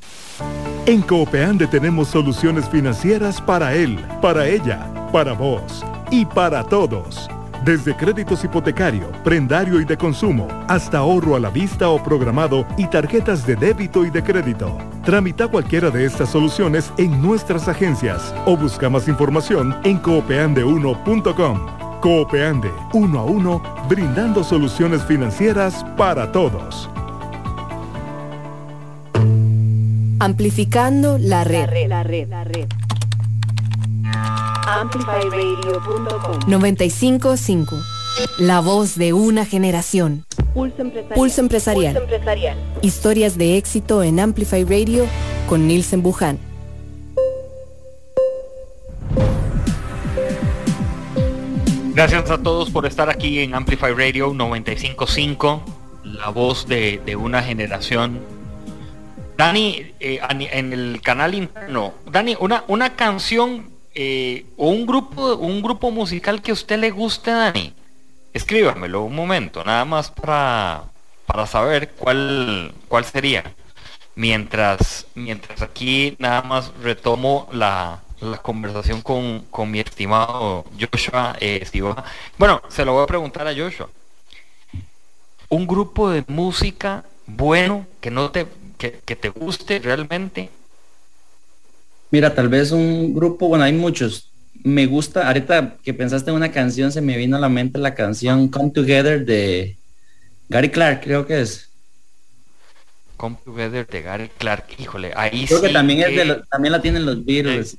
[0.85, 7.29] En Coopeande tenemos soluciones financieras para él, para ella, para vos y para todos.
[7.63, 12.87] Desde créditos hipotecario, prendario y de consumo, hasta ahorro a la vista o programado y
[12.87, 14.77] tarjetas de débito y de crédito.
[15.03, 21.99] Tramita cualquiera de estas soluciones en nuestras agencias o busca más información en coopeande1.com.
[21.99, 26.89] Coopeande, uno a uno, brindando soluciones financieras para todos.
[30.19, 31.61] Amplificando la red.
[31.89, 32.67] La red, la red,
[34.67, 37.75] Amplifyradio.com 955.
[38.39, 40.25] La voz de una generación.
[41.15, 42.05] Pulso empresarial.
[42.81, 45.05] Historias de éxito en Amplify Radio
[45.47, 46.37] con Nielsen Buján.
[51.93, 55.63] Gracias a todos por estar aquí en Amplify Radio 955,
[56.03, 58.19] la voz de, de una generación
[59.37, 65.89] Dani, eh, en el canal interno, Dani, una, una canción eh, un grupo, un grupo
[65.89, 67.73] musical que a usted le guste, Dani,
[68.31, 70.83] escríbamelo un momento, nada más para,
[71.25, 73.43] para saber cuál, cuál sería.
[74.13, 81.67] Mientras, mientras aquí nada más retomo la, la conversación con, con mi estimado Joshua eh,
[82.37, 83.89] Bueno, se lo voy a preguntar a Joshua.
[85.49, 88.45] Un grupo de música bueno que no te
[88.77, 90.51] que, que te guste realmente.
[92.11, 94.31] Mira, tal vez un grupo, bueno, hay muchos.
[94.63, 97.95] Me gusta, ahorita que pensaste en una canción, se me vino a la mente la
[97.95, 99.77] canción Come Together de
[100.49, 101.69] Gary Clark, creo que es.
[103.17, 107.25] Come Together de Gary Clark, híjole, ahí Creo que también es también la tienen los
[107.25, 107.77] Beatles.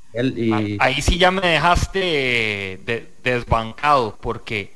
[0.80, 2.80] Ahí sí ya me dejaste
[3.22, 4.72] desbancado porque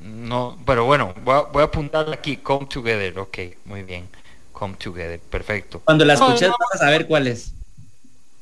[0.00, 4.06] no, pero bueno, voy a, apuntar aquí, Come Together, ok, muy bien,
[4.52, 5.80] Come Together, perfecto.
[5.84, 7.54] Cuando la escuches vas a saber cuál es.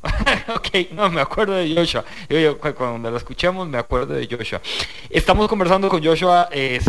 [0.56, 2.04] ok, no, me acuerdo de Joshua.
[2.28, 4.60] Yo, cuando lo escuchamos me acuerdo de Joshua.
[5.08, 6.80] Estamos conversando con Joshua eh,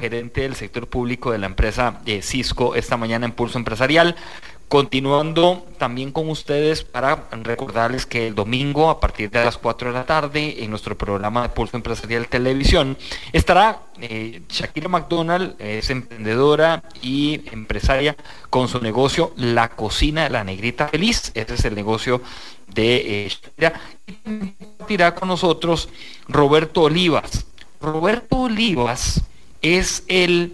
[0.00, 4.14] gerente del sector público de la empresa eh, Cisco, esta mañana en Pulso Empresarial.
[4.70, 9.94] Continuando también con ustedes para recordarles que el domingo a partir de las 4 de
[9.94, 12.96] la tarde en nuestro programa de Pulso Empresarial Televisión
[13.32, 18.14] estará eh, Shakira McDonald, es emprendedora y empresaria
[18.48, 21.32] con su negocio La Cocina de la Negrita Feliz.
[21.34, 22.22] Ese es el negocio
[22.68, 23.72] de eh, Shakira.
[24.88, 25.88] Y irá con nosotros
[26.28, 27.44] Roberto Olivas.
[27.80, 29.20] Roberto Olivas
[29.62, 30.52] es el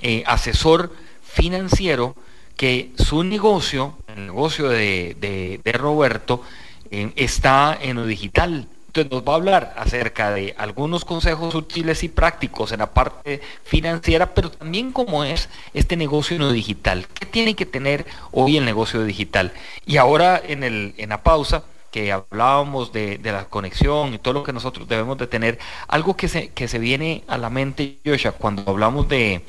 [0.00, 0.92] eh, asesor
[1.24, 2.14] financiero
[2.56, 6.42] que su negocio, el negocio de, Roberto,
[6.90, 8.68] eh, está en lo digital.
[8.86, 13.42] Entonces nos va a hablar acerca de algunos consejos útiles y prácticos en la parte
[13.64, 17.06] financiera, pero también cómo es este negocio en lo digital.
[17.12, 19.52] ¿Qué tiene que tener hoy el negocio digital?
[19.84, 24.42] Y ahora en, el, en la pausa, que hablábamos de, la conexión y todo lo
[24.42, 28.32] que nosotros debemos de tener, algo que se, que se viene a la mente, Joshua,
[28.32, 29.42] cuando hablamos de,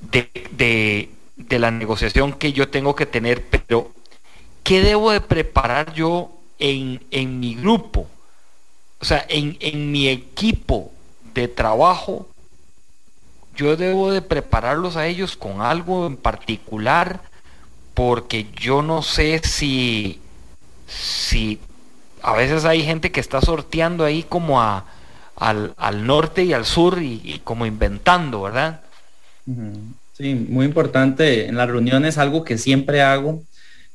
[0.00, 1.10] de de
[1.50, 3.90] la negociación que yo tengo que tener, pero
[4.62, 8.06] ¿qué debo de preparar yo en, en mi grupo?
[9.00, 10.92] O sea, en, en mi equipo
[11.34, 12.28] de trabajo,
[13.56, 17.20] yo debo de prepararlos a ellos con algo en particular,
[17.94, 20.20] porque yo no sé si,
[20.86, 21.58] si
[22.22, 24.86] a veces hay gente que está sorteando ahí como a,
[25.36, 28.80] al, al norte y al sur y, como inventando, ¿verdad?
[30.22, 31.46] Sí, muy importante.
[31.46, 33.42] En las reuniones algo que siempre hago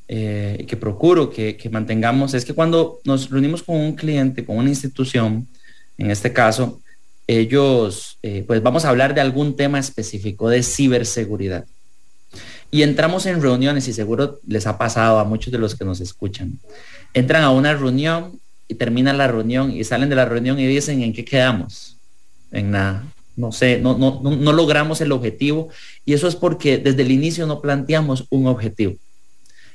[0.08, 4.68] eh, que procuro que, mantengamos es que cuando nos reunimos con un cliente, con una
[4.68, 5.48] institución,
[5.96, 6.82] en este caso,
[7.26, 11.64] ellos, eh, pues vamos a hablar de algún tema específico de ciberseguridad.
[12.70, 15.98] Y entramos en reuniones y seguro les ha pasado a muchos de los que nos
[16.02, 16.58] escuchan.
[17.14, 18.38] Entran a una reunión
[18.68, 21.96] y terminan la reunión y salen de la reunión y dicen en qué quedamos.
[22.52, 23.02] En nada
[23.38, 25.68] no sé, no, no, no, logramos el objetivo
[26.08, 28.94] y eso es porque desde el inicio no planteamos un objetivo.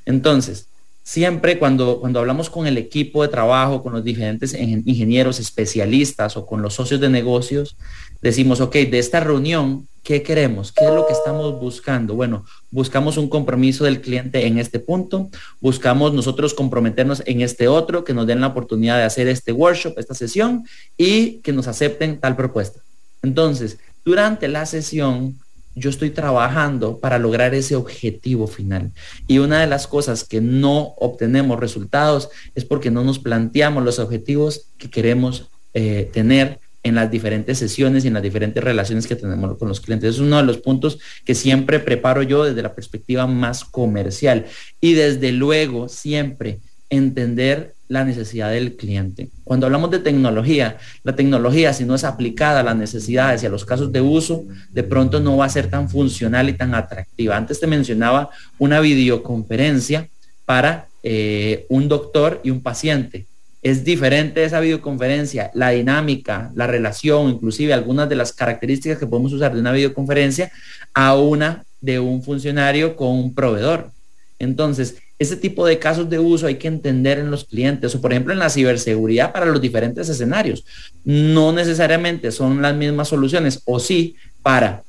[0.04, 0.67] Entonces,
[1.04, 6.48] siempre cuando, cuando hablamos con el equipo de trabajo, con los diferentes ingenieros especialistas o
[6.48, 7.78] con los socios de negocios,
[8.19, 10.72] decimos, ok, de esta reunión, ¿qué queremos?
[10.72, 12.15] ¿Qué es lo que estamos buscando?
[12.15, 15.30] Bueno, buscamos un compromiso del cliente en este punto,
[15.62, 20.00] buscamos nosotros comprometernos en este otro, que nos den la oportunidad de hacer este workshop,
[20.00, 20.65] esta sesión
[20.98, 22.80] y que nos acepten tal propuesta.
[23.22, 25.38] Entonces, durante la sesión,
[25.76, 28.92] yo estoy trabajando para lograr ese objetivo final.
[29.28, 34.00] Y una de las cosas que no obtenemos resultados es porque no nos planteamos los
[34.00, 39.16] objetivos que queremos eh, tener en las diferentes sesiones y en las diferentes relaciones que
[39.16, 40.16] tenemos con los clientes.
[40.16, 44.46] Es uno de los puntos que siempre preparo yo desde la perspectiva más comercial.
[44.82, 46.60] Y desde luego, siempre
[46.90, 49.30] entender la necesidad del cliente.
[49.44, 53.50] Cuando hablamos de tecnología, la tecnología si no es aplicada a las necesidades y a
[53.50, 57.38] los casos de uso, de pronto no va a ser tan funcional y tan atractiva.
[57.38, 60.10] Antes te mencionaba una videoconferencia
[60.44, 63.28] para eh, un doctor y un paciente.
[63.62, 69.32] Es diferente esa videoconferencia, la dinámica, la relación, inclusive algunas de las características que podemos
[69.34, 70.52] usar de una videoconferencia
[70.96, 73.92] a una de un funcionario con un proveedor.
[74.40, 78.12] Entonces, ese tipo de casos de uso hay que entender en los clientes o por
[78.12, 80.64] ejemplo en la ciberseguridad para los diferentes escenarios.
[81.04, 84.84] No necesariamente son las mismas soluciones o sí para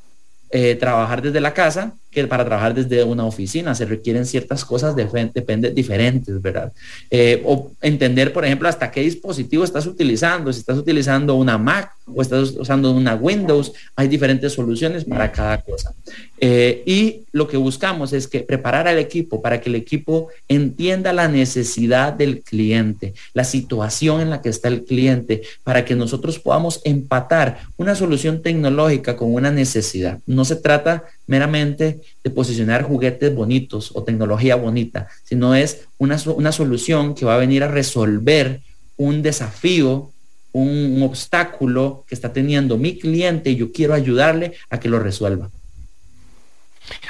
[0.51, 3.75] eh, trabajar desde la casa que para trabajar desde una oficina.
[3.75, 6.73] Se requieren ciertas cosas depende, diferentes, ¿verdad?
[7.11, 10.53] Eh, o entender, por ejemplo, hasta qué dispositivo estás utilizando.
[10.53, 15.61] Si estás utilizando una Mac o estás usando una Windows, hay diferentes soluciones para cada
[15.61, 15.93] cosa.
[16.39, 21.13] Eh, y lo que buscamos es que preparar al equipo para que el equipo entienda
[21.13, 26.39] la necesidad del cliente, la situación en la que está el cliente, para que nosotros
[26.39, 30.21] podamos empatar una solución tecnológica con una necesidad.
[30.27, 36.53] No se trata meramente de posicionar juguetes bonitos o tecnología bonita, sino es una, una
[36.53, 38.61] solución que va a venir a resolver
[38.97, 40.11] un desafío,
[40.53, 45.51] un, obstáculo que está teniendo mi cliente y yo quiero ayudarle a que lo resuelva.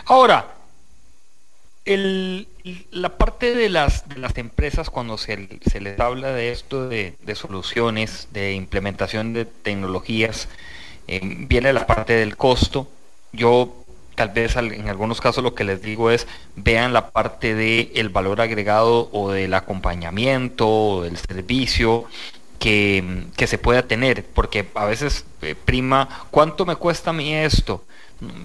[0.07, 0.55] Ahora,
[1.85, 5.37] la parte de las, las empresas cuando se,
[5.81, 10.49] les habla de esto de, soluciones, de implementación de tecnologías,
[11.07, 12.89] eh, viene la parte del costo.
[13.33, 13.84] Yo
[14.15, 18.09] tal vez en algunos casos lo que les digo es vean la parte del el
[18.09, 22.07] valor agregado o del acompañamiento o del servicio
[22.59, 27.85] que, se pueda tener, porque a veces eh, prima, ¿cuánto me cuesta a mí esto?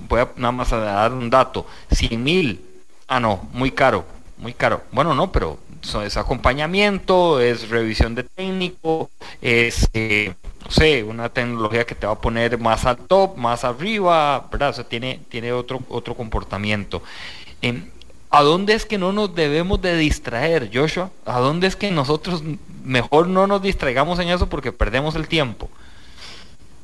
[0.09, 2.61] Voy a nada más a dar un dato, 100 mil,
[3.07, 4.05] ah no, muy caro,
[4.37, 4.83] muy caro.
[4.91, 5.57] Bueno, no, pero
[6.03, 9.09] es acompañamiento, es revisión de técnico,
[9.41, 10.33] es, eh,
[10.69, 14.69] sé, una tecnología que te va a poner más al top, más arriba, ¿verdad?
[14.69, 17.01] O sea, tiene, tiene otro, otro comportamiento.
[17.61, 17.85] Em,
[18.31, 21.09] ¿A dónde es que no nos debemos de distraer, Joshua?
[21.25, 22.43] ¿A dónde es que nosotros
[22.83, 25.69] mejor no nos distraigamos en eso porque perdemos el tiempo?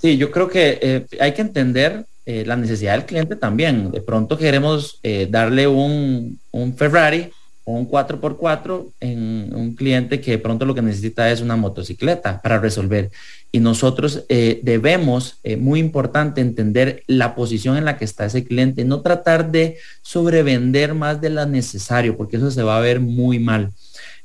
[0.02, 3.92] Sí, yo creo que eh, hay que entender eh, la necesidad del cliente también.
[3.92, 7.32] De pronto queremos darle un, un Ferrari
[7.66, 12.60] un 4x4 en un cliente que de pronto lo que necesita es una motocicleta para
[12.60, 13.10] resolver.
[13.52, 18.44] Y nosotros eh, debemos, eh, muy importante, entender la posición en la que está ese
[18.44, 23.00] cliente, no tratar de sobrevender más de lo necesario, porque eso se va a ver
[23.00, 23.72] muy mal.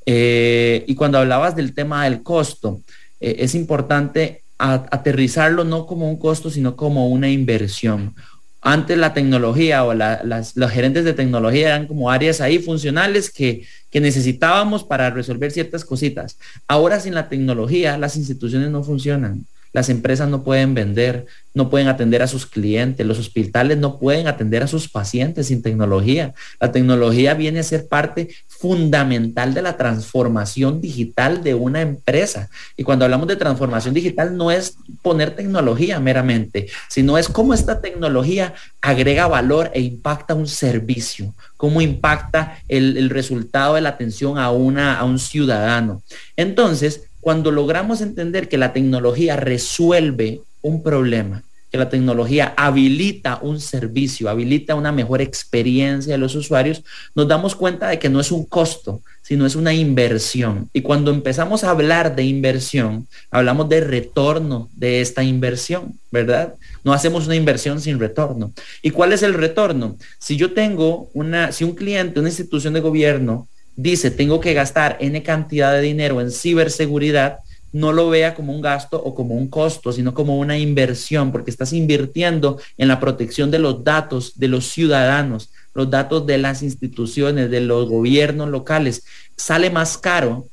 [0.05, 2.83] Eh, y cuando hablabas del tema del costo,
[3.21, 8.15] es importante aterrizarlo no como un costo, sino como una inversión
[8.61, 13.67] antes la tecnología o las, los gerentes de tecnología eran como áreas ahí funcionales que,
[13.91, 16.39] que necesitábamos para resolver ciertas cositas.
[16.69, 19.47] Ahora sin la tecnología las instituciones no funcionan.
[19.73, 24.27] Las empresas no pueden vender, no pueden atender a sus clientes, los hospitales no pueden
[24.27, 26.35] atender a sus pacientes sin tecnología.
[26.61, 32.51] La tecnología viene a ser parte fundamental de la transformación digital de una empresa.
[32.77, 37.81] Y cuando hablamos de transformación digital no es poner tecnología meramente, sino es cómo esta
[37.81, 44.51] tecnología agrega valor e impacta un servicio, cómo impacta el, resultado de la atención a,
[44.51, 46.03] una, a un ciudadano.
[46.37, 53.61] Entonces, cuando logramos entender que la tecnología resuelve un problema, que la tecnología habilita un
[53.61, 56.83] servicio, habilita una mejor experiencia de los usuarios,
[57.15, 60.69] nos damos cuenta de que no es un costo, sino es una inversión.
[60.73, 66.55] Y cuando empezamos a hablar de inversión, hablamos de retorno de esta inversión, ¿verdad?
[66.83, 68.53] No hacemos una inversión sin retorno.
[68.83, 69.97] ¿Y cuál es el retorno?
[70.19, 73.47] Si yo tengo una, si un cliente, una institución de gobierno,
[73.83, 77.39] dice, tengo que gastar N cantidad de dinero en ciberseguridad,
[77.73, 81.51] no lo vea como un gasto o como un costo, sino como una inversión, porque
[81.51, 86.63] estás invirtiendo en la protección de los datos de los ciudadanos, los datos de las
[86.63, 89.05] instituciones, de los gobiernos locales.
[89.37, 90.47] Sale más caro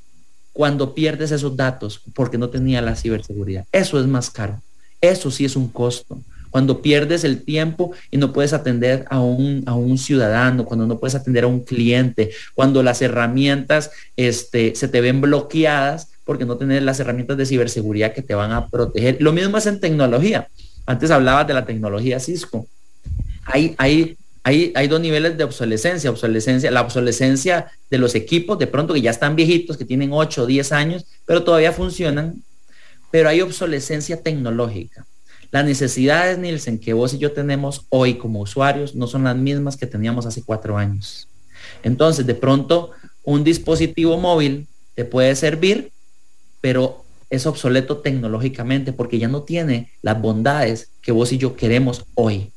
[0.54, 3.66] cuando pierdes esos datos porque no tenía la ciberseguridad.
[3.72, 4.62] Eso es más caro.
[5.02, 6.20] Eso sí es un costo
[6.58, 10.98] cuando pierdes el tiempo y no puedes atender a un, a un ciudadano, cuando no
[11.00, 16.58] puedes atender a un cliente, cuando las herramientas este, se te ven bloqueadas porque no
[16.58, 19.18] tienes las herramientas de ciberseguridad que te van a proteger.
[19.20, 20.48] Lo mismo es en tecnología.
[20.88, 22.66] Antes hablabas de la tecnología Cisco.
[23.46, 26.10] Hay, hay, hay, hay dos niveles de obsolescencia.
[26.10, 30.42] Obsolescencia, la obsolescencia de los equipos, de pronto que ya están viejitos, que tienen 8
[30.42, 32.42] o 10 años, pero todavía funcionan.
[33.12, 35.06] Pero hay obsolescencia tecnológica.
[35.52, 39.78] Las necesidades, Nielsen, que vos y yo tenemos hoy como usuarios no son las mismas
[39.78, 41.28] que teníamos hace cuatro años.
[41.84, 42.92] Entonces, de pronto,
[43.24, 45.92] un dispositivo móvil te puede servir,
[46.62, 52.06] pero es obsoleto tecnológicamente porque ya no tiene las bondades que vos y yo queremos
[52.14, 52.52] hoy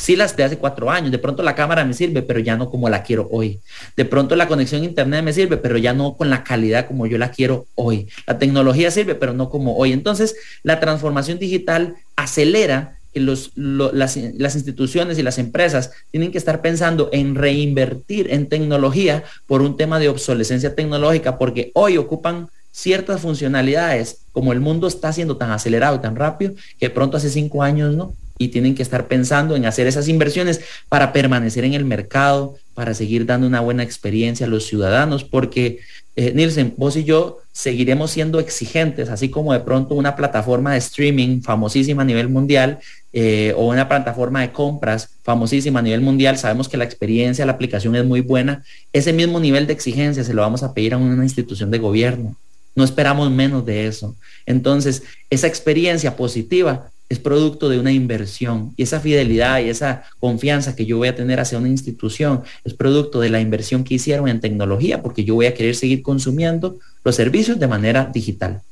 [0.00, 1.10] sí las de hace cuatro años.
[1.10, 3.60] De pronto la cámara me sirve, pero ya no como la quiero hoy.
[3.96, 7.06] De pronto la conexión a internet me sirve, pero ya no con la calidad como
[7.06, 8.08] yo la quiero hoy.
[8.26, 9.92] La tecnología sirve, pero no como hoy.
[9.92, 16.38] Entonces, la transformación digital acelera que los, las, las, instituciones y las empresas tienen que
[16.38, 22.48] estar pensando en reinvertir en tecnología por un tema de obsolescencia tecnológica, porque hoy ocupan
[22.70, 27.28] ciertas funcionalidades, como el mundo está siendo tan acelerado y tan rápido, que pronto hace
[27.28, 31.74] cinco años no y tienen que estar pensando en hacer esas inversiones para permanecer en
[31.74, 35.80] el mercado, para seguir dando una buena experiencia a los ciudadanos, porque
[36.16, 40.78] eh, Nielsen, vos y yo seguiremos siendo exigentes, así como de pronto una plataforma de
[40.78, 42.78] streaming famosísima a nivel mundial
[43.12, 47.52] eh, o una plataforma de compras famosísima a nivel mundial, sabemos que la experiencia, la
[47.52, 48.64] aplicación es muy buena,
[48.94, 52.36] ese mismo nivel de exigencia se lo vamos a pedir a una institución de gobierno.
[52.74, 54.14] No esperamos menos de eso.
[54.46, 60.76] Entonces, esa experiencia positiva es producto de una inversión y esa fidelidad y esa confianza
[60.76, 64.28] que yo voy a tener hacia una institución es producto de la inversión que hicieron
[64.28, 68.62] en tecnología porque yo voy a querer seguir consumiendo los servicios de manera digital.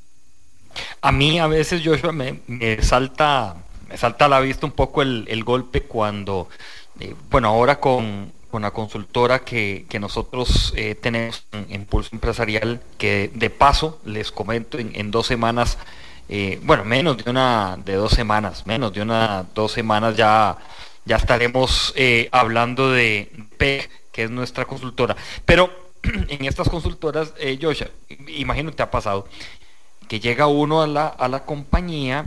[1.03, 2.41] A mí a veces yo me,
[2.81, 3.57] salta
[3.89, 6.49] me salta a la vista un poco el, golpe cuando,
[7.01, 13.51] eh, bueno, ahora con, la consultora que, nosotros eh, tenemos en, Pulso Empresarial, que de
[13.51, 15.79] paso les comento en dos semanas
[16.29, 20.57] eh, bueno, menos de una, de dos semanas, menos de una, dos semanas ya,
[21.05, 25.17] ya estaremos eh, hablando de PEG, que es nuestra consultora.
[25.45, 25.71] Pero
[26.03, 27.89] en estas consultoras, eh, Joshua,
[28.29, 29.27] imagino te ha pasado,
[30.09, 32.27] que llega uno a la, a la compañía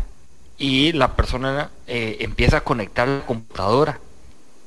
[0.58, 4.00] y la persona empieza a conectar la computadora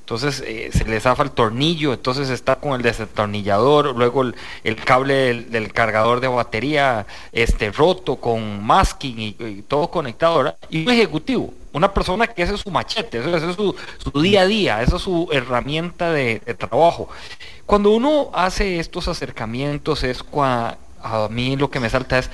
[0.04, 4.22] entonces eh, se le zafa el tornillo, entonces está con el desatornillador, luego
[4.62, 10.36] el, cable del, cargador de batería este, roto con masking y, todo conectado.
[10.36, 10.56] ¿verdad?
[10.68, 13.74] Y un ejecutivo, una persona que ese es su machete, ese es su,
[14.20, 17.08] día a día, esa es su herramienta de, trabajo.
[17.64, 22.28] Cuando uno hace estos acercamientos es a mí lo que me salta es,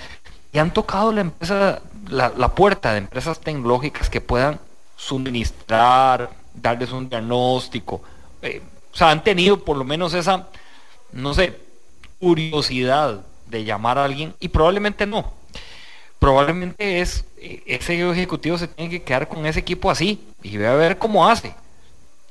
[0.53, 4.59] y han tocado la empresa, la puerta de empresas tecnológicas que puedan
[4.97, 8.03] suministrar darles un diagnóstico.
[8.43, 10.49] Eh, o sea, han tenido por lo menos esa,
[11.13, 11.59] no sé,
[12.19, 15.33] curiosidad de llamar a alguien y probablemente no.
[16.19, 20.67] Probablemente es, eh, ese ejecutivo se tiene que quedar con ese equipo así y ve
[20.67, 21.55] a ver cómo hace.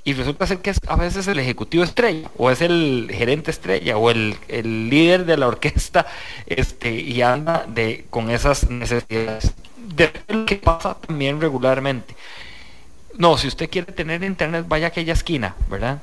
[0.03, 3.97] Y resulta ser que es a veces el ejecutivo estrella, o es el gerente estrella,
[3.97, 6.07] o el, el líder de la orquesta,
[6.45, 9.53] este, y anda de, con esas necesidades.
[9.77, 12.15] De lo que pasa también regularmente.
[13.19, 15.99] No, si usted quiere tener internet, vaya a aquella esquina, ¿verdad?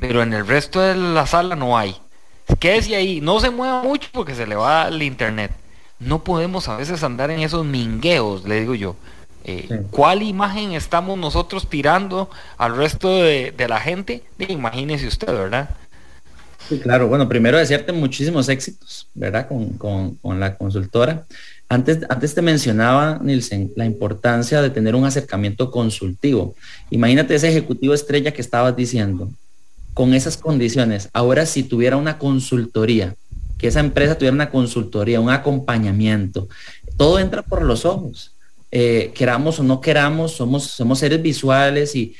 [0.00, 1.96] Pero en el resto de la sala no hay.
[2.58, 5.52] Quédese ahí, no se mueva mucho porque se le va el internet.
[6.00, 8.96] No podemos a veces andar en esos mingueos, le digo yo.
[9.44, 14.24] Eh, ¿Cuál imagen estamos nosotros tirando al resto de, la gente?
[14.36, 15.70] Imagínese usted, ¿verdad?
[16.68, 17.06] Sí, claro.
[17.06, 19.46] Bueno, primero desearte muchísimos éxitos, ¿verdad?
[19.46, 21.24] Con, con la consultora.
[21.70, 26.56] Antes, antes te mencionaba, Nielsen, la importancia de tener un acercamiento consultivo.
[26.90, 29.30] Imagínate ese ejecutivo estrella que estabas diciendo,
[29.94, 31.08] con esas condiciones.
[31.12, 33.14] Ahora, si tuviera una consultoría,
[33.56, 36.48] que esa empresa tuviera una consultoría, un acompañamiento,
[36.96, 38.32] todo entra por los ojos.
[38.72, 42.14] Eh, queramos o no queramos, somos, somos seres visuales y,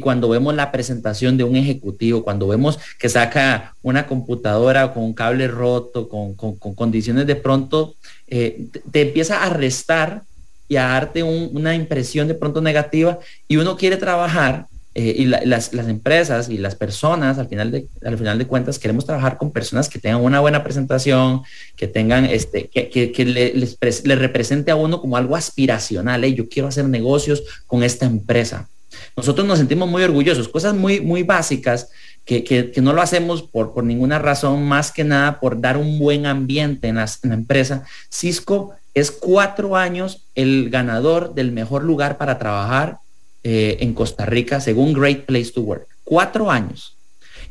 [0.00, 5.14] cuando vemos la presentación de un ejecutivo, cuando vemos que saca una computadora con un
[5.14, 7.94] cable roto, con, condiciones de pronto,
[8.36, 10.22] eh, te, empieza a restar
[10.66, 14.66] y a darte una impresión de pronto negativa y uno quiere trabajar
[14.96, 19.06] eh, y las, empresas y las personas, al final, de, al final de cuentas, queremos
[19.06, 21.42] trabajar con personas que tengan una buena presentación,
[21.76, 23.78] que tengan, este, que, le, les,
[24.18, 26.24] represente a uno como algo aspiracional.
[26.34, 28.68] yo quiero hacer negocios con esta empresa.
[29.16, 31.88] Nosotros nos sentimos muy orgullosos, cosas muy, muy básicas
[32.24, 36.26] que, no lo hacemos por, por ninguna razón, más que nada por dar un buen
[36.26, 37.84] ambiente en, en la empresa.
[38.10, 42.98] Cisco es cuatro años el ganador del mejor lugar para trabajar
[43.42, 45.86] eh, en Costa Rica según Great Place to Work.
[46.04, 46.96] Cuatro años.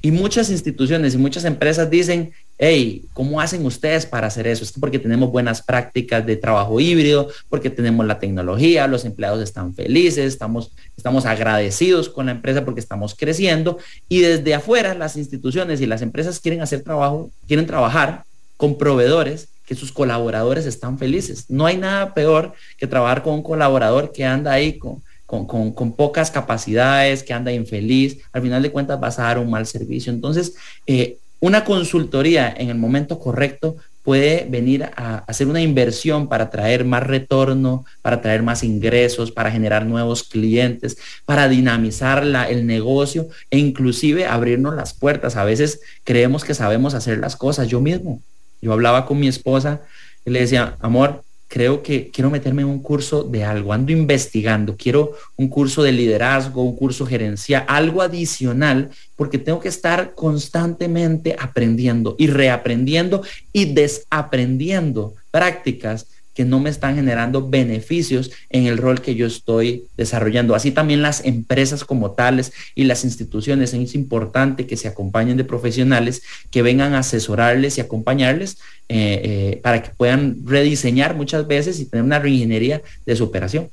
[0.02, 4.64] Y muchas instituciones y muchas empresas dicen, hey, ¿cómo hacen ustedes para hacer eso?
[4.64, 9.74] Es porque tenemos buenas prácticas de trabajo híbrido, porque tenemos la tecnología, los empleados están
[9.74, 13.78] felices, estamos, estamos agradecidos con la empresa porque estamos creciendo
[14.08, 18.24] y desde afuera las instituciones y las empresas quieren hacer trabajo, quieren trabajar
[18.58, 21.46] con proveedores que sus colaboradores están felices.
[21.50, 26.30] No hay nada peor que trabajar con un colaborador que anda ahí con, con, pocas
[26.30, 30.12] capacidades, que anda infeliz, al final de cuentas vas a dar un mal servicio.
[30.12, 36.50] Entonces, eh, una consultoría en el momento correcto puede venir a hacer una inversión para
[36.50, 43.28] traer más retorno, para traer más ingresos, para generar nuevos clientes, para dinamizar el negocio
[43.50, 45.36] e inclusive abrirnos las puertas.
[45.36, 47.68] A veces creemos que sabemos hacer las cosas.
[47.68, 48.22] Yo mismo,
[48.62, 49.82] yo hablaba con mi esposa
[50.24, 51.24] y le decía, amor,
[51.54, 55.92] creo que quiero meterme en un curso de algo, ando investigando, quiero un curso de
[55.92, 63.66] liderazgo, un curso gerencial, algo adicional, porque tengo que estar constantemente aprendiendo y reaprendiendo y
[63.66, 70.56] desaprendiendo prácticas que no me están generando beneficios en el rol que yo estoy desarrollando.
[70.56, 75.44] Así también las empresas como tales y las instituciones, es importante que se acompañen de
[75.44, 78.58] profesionales que vengan a asesorarles y acompañarles
[78.90, 83.70] eh, eh, para que puedan rediseñar muchas veces y tener una reingeniería de su operación.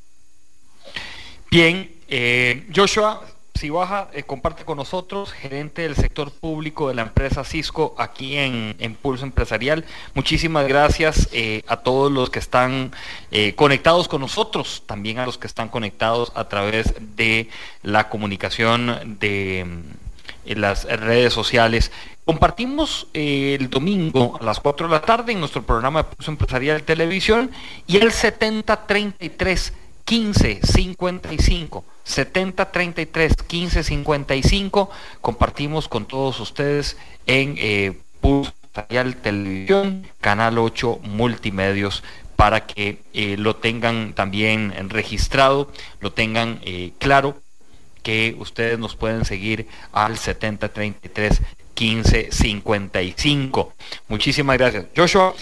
[1.51, 7.03] Bien, eh, Joshua, si baja, eh, comparte con nosotros, gerente del sector público de la
[7.03, 9.85] empresa Cisco aquí en, Pulso Empresarial.
[10.15, 12.93] Muchísimas gracias eh, a todos los que están
[13.31, 17.49] eh, conectados con nosotros, también a los que están conectados a través de
[17.83, 19.67] la comunicación de
[20.47, 21.93] las redes sociales.
[22.25, 26.83] Compartimos el domingo a las 4 de la tarde en nuestro programa de Pulso Empresarial
[26.83, 27.51] Televisión
[27.87, 29.73] y el 7033
[30.09, 34.91] 1555 7033 1555
[35.21, 36.97] compartimos con todos ustedes
[37.27, 38.53] en eh, Pulso
[39.23, 42.03] Televisión, Canal 8 Multimedios
[42.37, 45.71] para que eh, lo tengan también registrado,
[46.01, 47.37] lo tengan eh, claro
[48.03, 51.43] que ustedes nos pueden seguir al 7033
[51.79, 53.75] 1555.
[54.09, 54.87] Muchísimas gracias.
[54.97, 55.35] Joshua,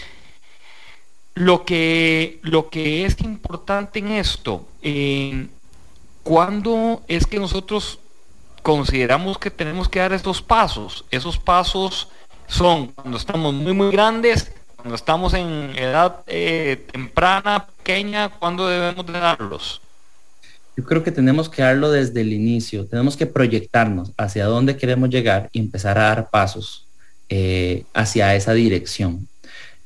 [1.39, 4.67] lo que, lo que es importante en esto,
[6.25, 8.01] ¿cuándo es que nosotros
[8.63, 11.05] consideramos que tenemos que dar estos pasos?
[11.13, 12.09] Esos pasos
[12.49, 19.07] son cuando estamos muy, muy grandes, cuando estamos en edad eh, temprana, pequeña, ¿cuándo debemos
[19.07, 19.81] de darlos?
[20.77, 25.11] Yo creo que tenemos que darlo desde el inicio, tenemos que proyectarnos hacia dónde queremos
[25.11, 26.87] llegar y empezar a dar pasos
[27.29, 29.29] eh, hacia esa dirección.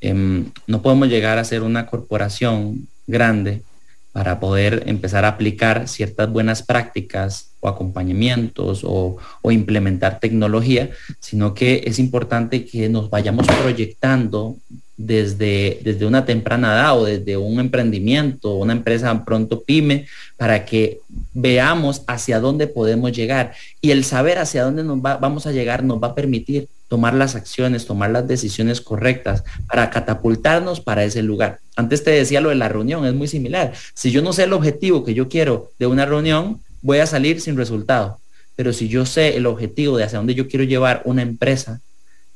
[0.02, 3.62] Em, no podemos llegar a ser una corporación grande
[4.10, 9.16] para poder empezar a aplicar ciertas buenas prácticas o acompañamientos o,
[9.50, 10.90] implementar tecnología,
[11.20, 14.56] sino que es importante que nos vayamos proyectando
[14.96, 21.00] desde, desde una temprana edad o desde un emprendimiento, una empresa pronto pyme, para que
[21.32, 23.52] veamos hacia dónde podemos llegar.
[23.80, 27.34] Y el saber hacia dónde nos vamos a llegar nos va a permitir tomar las
[27.34, 31.58] acciones, tomar las decisiones correctas para catapultarnos para ese lugar.
[31.74, 33.72] Antes te decía lo de la reunión, es muy similar.
[33.94, 37.40] Si yo no sé el objetivo que yo quiero de una reunión, voy a salir
[37.40, 38.18] sin resultado.
[38.56, 41.80] Pero si yo sé el objetivo de hacia dónde yo quiero llevar una empresa,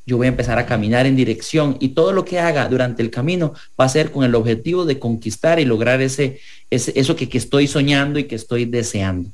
[0.06, 3.10] yo voy a empezar a caminar en dirección y todo lo que haga durante el
[3.10, 6.40] camino va a ser con el objetivo de conquistar y lograr ese,
[6.70, 9.30] eso que, que estoy soñando y que estoy deseando.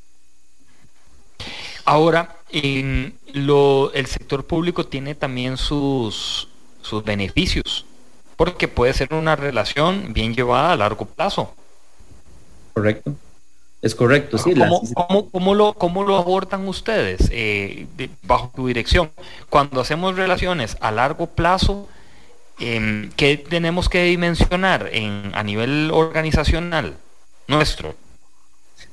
[1.85, 6.49] Ahora, en lo, el sector público tiene también sus,
[6.81, 7.85] sus beneficios,
[8.37, 11.55] porque puede ser una relación bien llevada a largo plazo.
[12.73, 13.15] Correcto.
[13.83, 14.55] Es correcto, sí.
[15.33, 17.87] ¿Cómo, lo, cómo lo abordan ustedes eh,
[18.23, 19.11] bajo tu dirección?
[19.51, 21.89] Cuando hacemos relaciones a largo plazo,
[22.61, 26.95] eh, ¿qué tenemos que dimensionar en, a nivel organizacional
[27.49, 27.97] nuestro?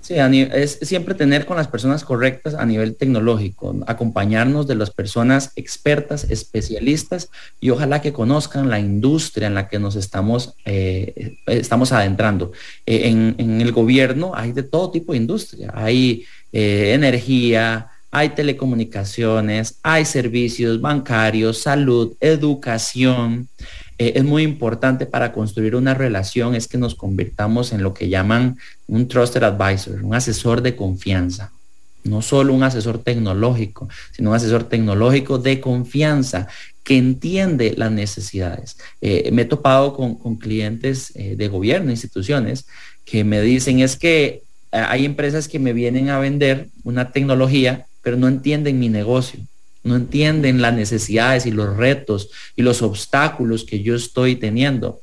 [0.01, 5.51] Sí, es siempre tener con las personas correctas a nivel tecnológico, acompañarnos de las personas
[5.55, 7.29] expertas, especialistas
[7.61, 12.51] y ojalá que conozcan la industria en la que nos estamos, eh, estamos adentrando.
[12.87, 19.77] Eh, en, el gobierno hay de todo tipo de industria, hay eh, energía, hay telecomunicaciones,
[19.83, 23.47] hay servicios bancarios, salud, educación.
[23.99, 28.07] Eh, es muy importante para construir una relación es que nos convirtamos en lo que
[28.07, 31.51] llaman un trusted advisor, un asesor de confianza.
[32.05, 36.47] No solo un asesor tecnológico, sino un asesor tecnológico de confianza
[36.81, 38.77] que entiende las necesidades.
[39.01, 42.67] Eh, me he topado con, clientes eh, de gobierno, instituciones,
[43.03, 48.15] que me dicen es que hay empresas que me vienen a vender una tecnología, pero
[48.15, 49.41] no entienden mi negocio
[49.83, 55.01] no entienden las necesidades y los retos y los obstáculos que yo estoy teniendo.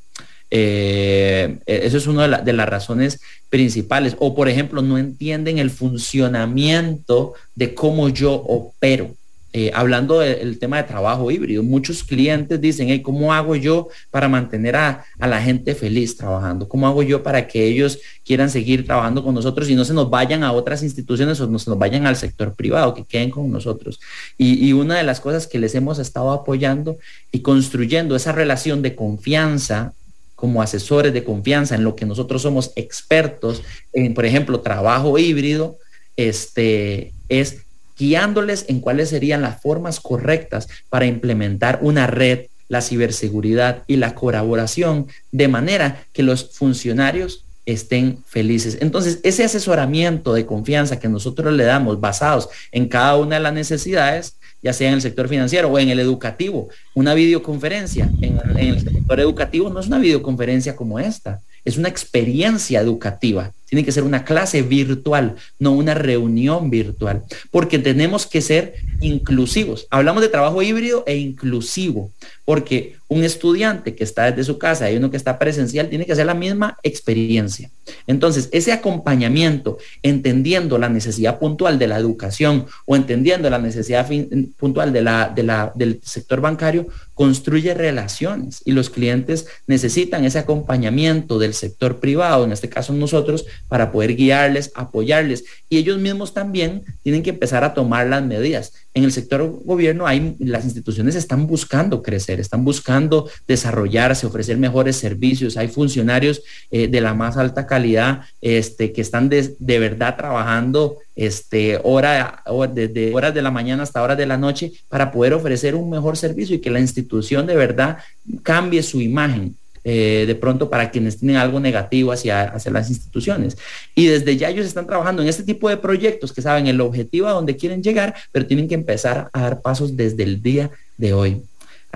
[0.51, 4.17] Eh, eso es una de, las razones principales.
[4.19, 9.15] O, por ejemplo, no entienden el funcionamiento de cómo yo opero.
[9.59, 14.29] Eh, hablando del tema de trabajo híbrido, muchos clientes dicen, hey, ¿cómo hago yo para
[14.29, 16.69] mantener a, la gente feliz trabajando?
[16.69, 20.11] ¿Cómo hago yo para que ellos quieran seguir trabajando con nosotros y no se nos
[20.11, 23.51] vayan a otras instituciones o no se nos vayan al sector privado, que queden con
[23.51, 23.99] nosotros?
[24.37, 26.99] Y una de las cosas que les hemos estado apoyando
[27.33, 29.95] y construyendo esa relación de confianza
[30.35, 33.63] como asesores de confianza en lo que nosotros somos expertos
[33.95, 35.79] en, por ejemplo, trabajo híbrido,
[36.15, 37.66] este, es
[37.99, 44.15] guiándoles en cuáles serían las formas correctas para implementar una red, la ciberseguridad y la
[44.15, 48.79] colaboración de manera que los funcionarios estén felices.
[48.81, 53.53] Entonces, ese asesoramiento de confianza que nosotros le damos basados en cada una de las
[53.53, 58.81] necesidades, ya sea en el sector financiero o en el educativo, una videoconferencia en, el
[58.81, 63.53] sector educativo no es una videoconferencia como esta, es una experiencia educativa.
[63.69, 69.87] Tiene que ser una clase virtual, no una reunión virtual, porque tenemos que ser inclusivos.
[69.91, 72.13] Hablamos de trabajo híbrido e inclusivo,
[72.47, 76.13] porque un estudiante que está desde su casa y uno que está presencial tiene que
[76.13, 77.71] hacer la misma experiencia.
[78.07, 84.09] Entonces, ese acompañamiento, entendiendo la necesidad puntual de la educación o entendiendo la necesidad
[84.57, 92.45] puntual del sector bancario, construye relaciones y los clientes necesitan ese acompañamiento del sector privado,
[92.45, 95.45] en este caso nosotros, para poder guiarles, apoyarles.
[95.69, 98.73] Y ellos mismos también tienen que empezar a tomar las medidas.
[98.95, 104.97] En el sector gobierno hay, las instituciones están buscando crecer, están buscando desarrollarse, ofrecer mejores
[104.97, 105.57] servicios.
[105.57, 111.81] Hay funcionarios eh, de la más alta calidad este, que están de, verdad trabajando este,
[111.83, 115.91] hora, desde horas de la mañana hasta horas de la noche para poder ofrecer un
[115.91, 117.99] mejor servicio y que la institución de verdad
[118.43, 119.55] cambie su imagen.
[119.89, 123.57] Eh, de pronto para quienes tienen algo negativo hacia, hacia las instituciones.
[123.95, 127.29] Y desde ya ellos están trabajando en este tipo de proyectos que saben el objetivo
[127.29, 131.13] a donde quieren llegar, pero tienen que empezar a dar pasos desde el día de
[131.13, 131.43] hoy.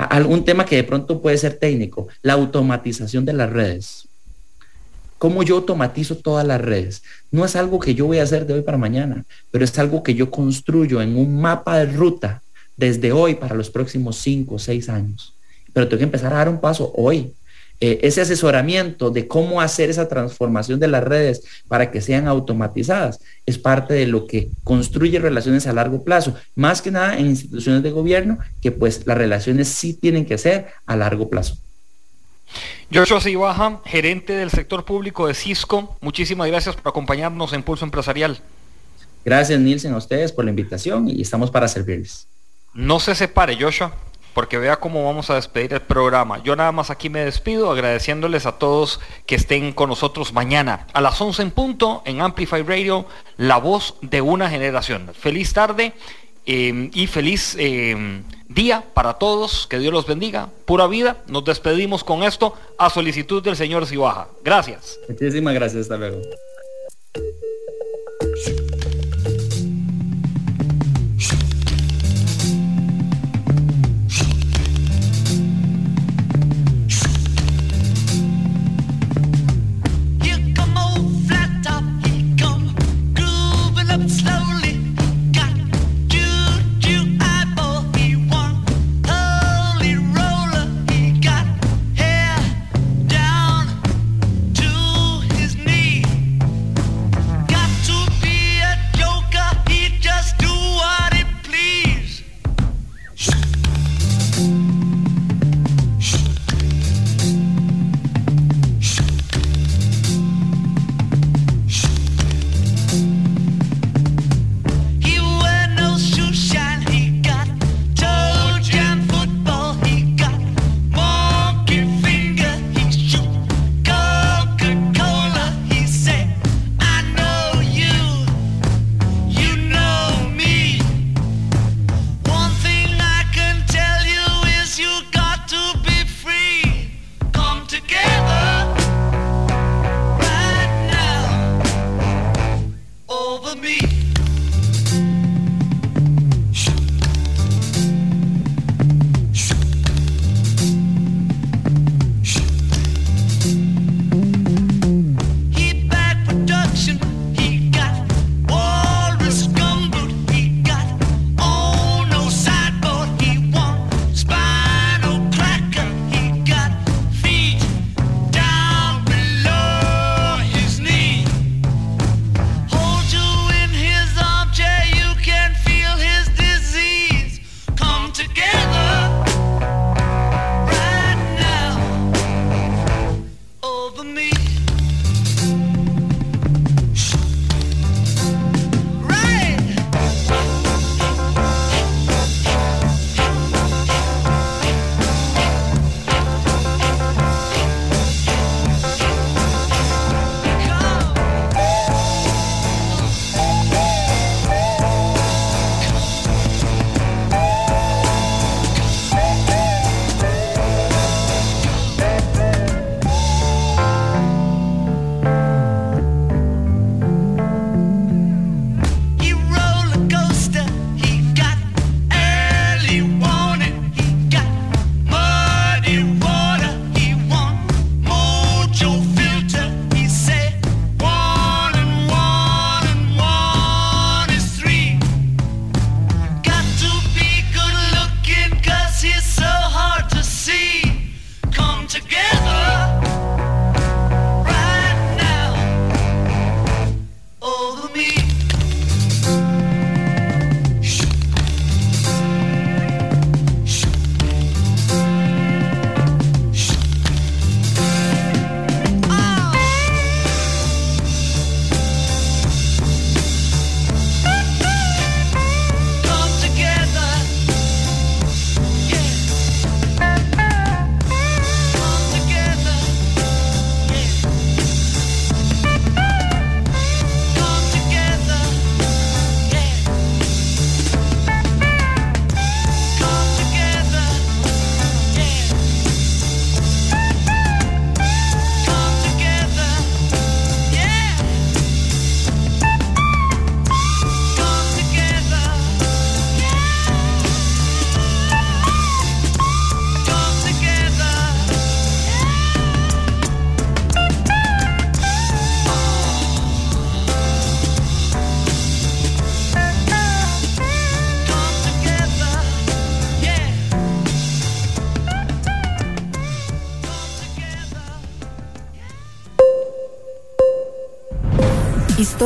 [0.08, 4.08] Algún tema que de pronto puede ser técnico, la automatización de las redes.
[5.18, 7.02] ¿Cómo yo automatizo todas las redes?
[7.30, 10.02] No es algo que yo voy a hacer de hoy para mañana, pero es algo
[10.02, 12.40] que yo construyo en un mapa de ruta
[12.78, 15.34] desde hoy para los próximos cinco o seis años.
[15.74, 17.34] Pero tengo que empezar a dar un paso hoy.
[17.82, 23.20] Eh, ese asesoramiento de cómo hacer esa transformación de las redes para que sean automatizadas
[23.46, 27.82] es parte de lo que construye relaciones a largo plazo, más que nada en instituciones
[27.82, 31.56] de gobierno, que pues las relaciones sí tienen que ser a largo plazo.
[32.92, 38.40] Joshua Sibaja, gerente del sector público de Cisco, muchísimas gracias por acompañarnos en Pulso Empresarial.
[39.24, 42.26] Gracias Nielsen a ustedes por la invitación y estamos para servirles.
[42.74, 43.94] No se separe, Joshua
[44.34, 46.42] porque vea cómo vamos a despedir el programa.
[46.42, 51.00] Yo nada más aquí me despido agradeciéndoles a todos que estén con nosotros mañana a
[51.00, 53.06] las 11 en punto en Amplify Radio,
[53.36, 55.10] la voz de una generación.
[55.14, 55.92] Feliz tarde
[56.46, 59.66] eh, y feliz eh, día para todos.
[59.66, 60.48] Que Dios los bendiga.
[60.64, 61.18] Pura vida.
[61.28, 64.28] Nos despedimos con esto a solicitud del señor Sibaja.
[64.42, 64.98] Gracias.
[65.08, 65.82] Muchísimas gracias.
[65.82, 66.20] Hasta luego.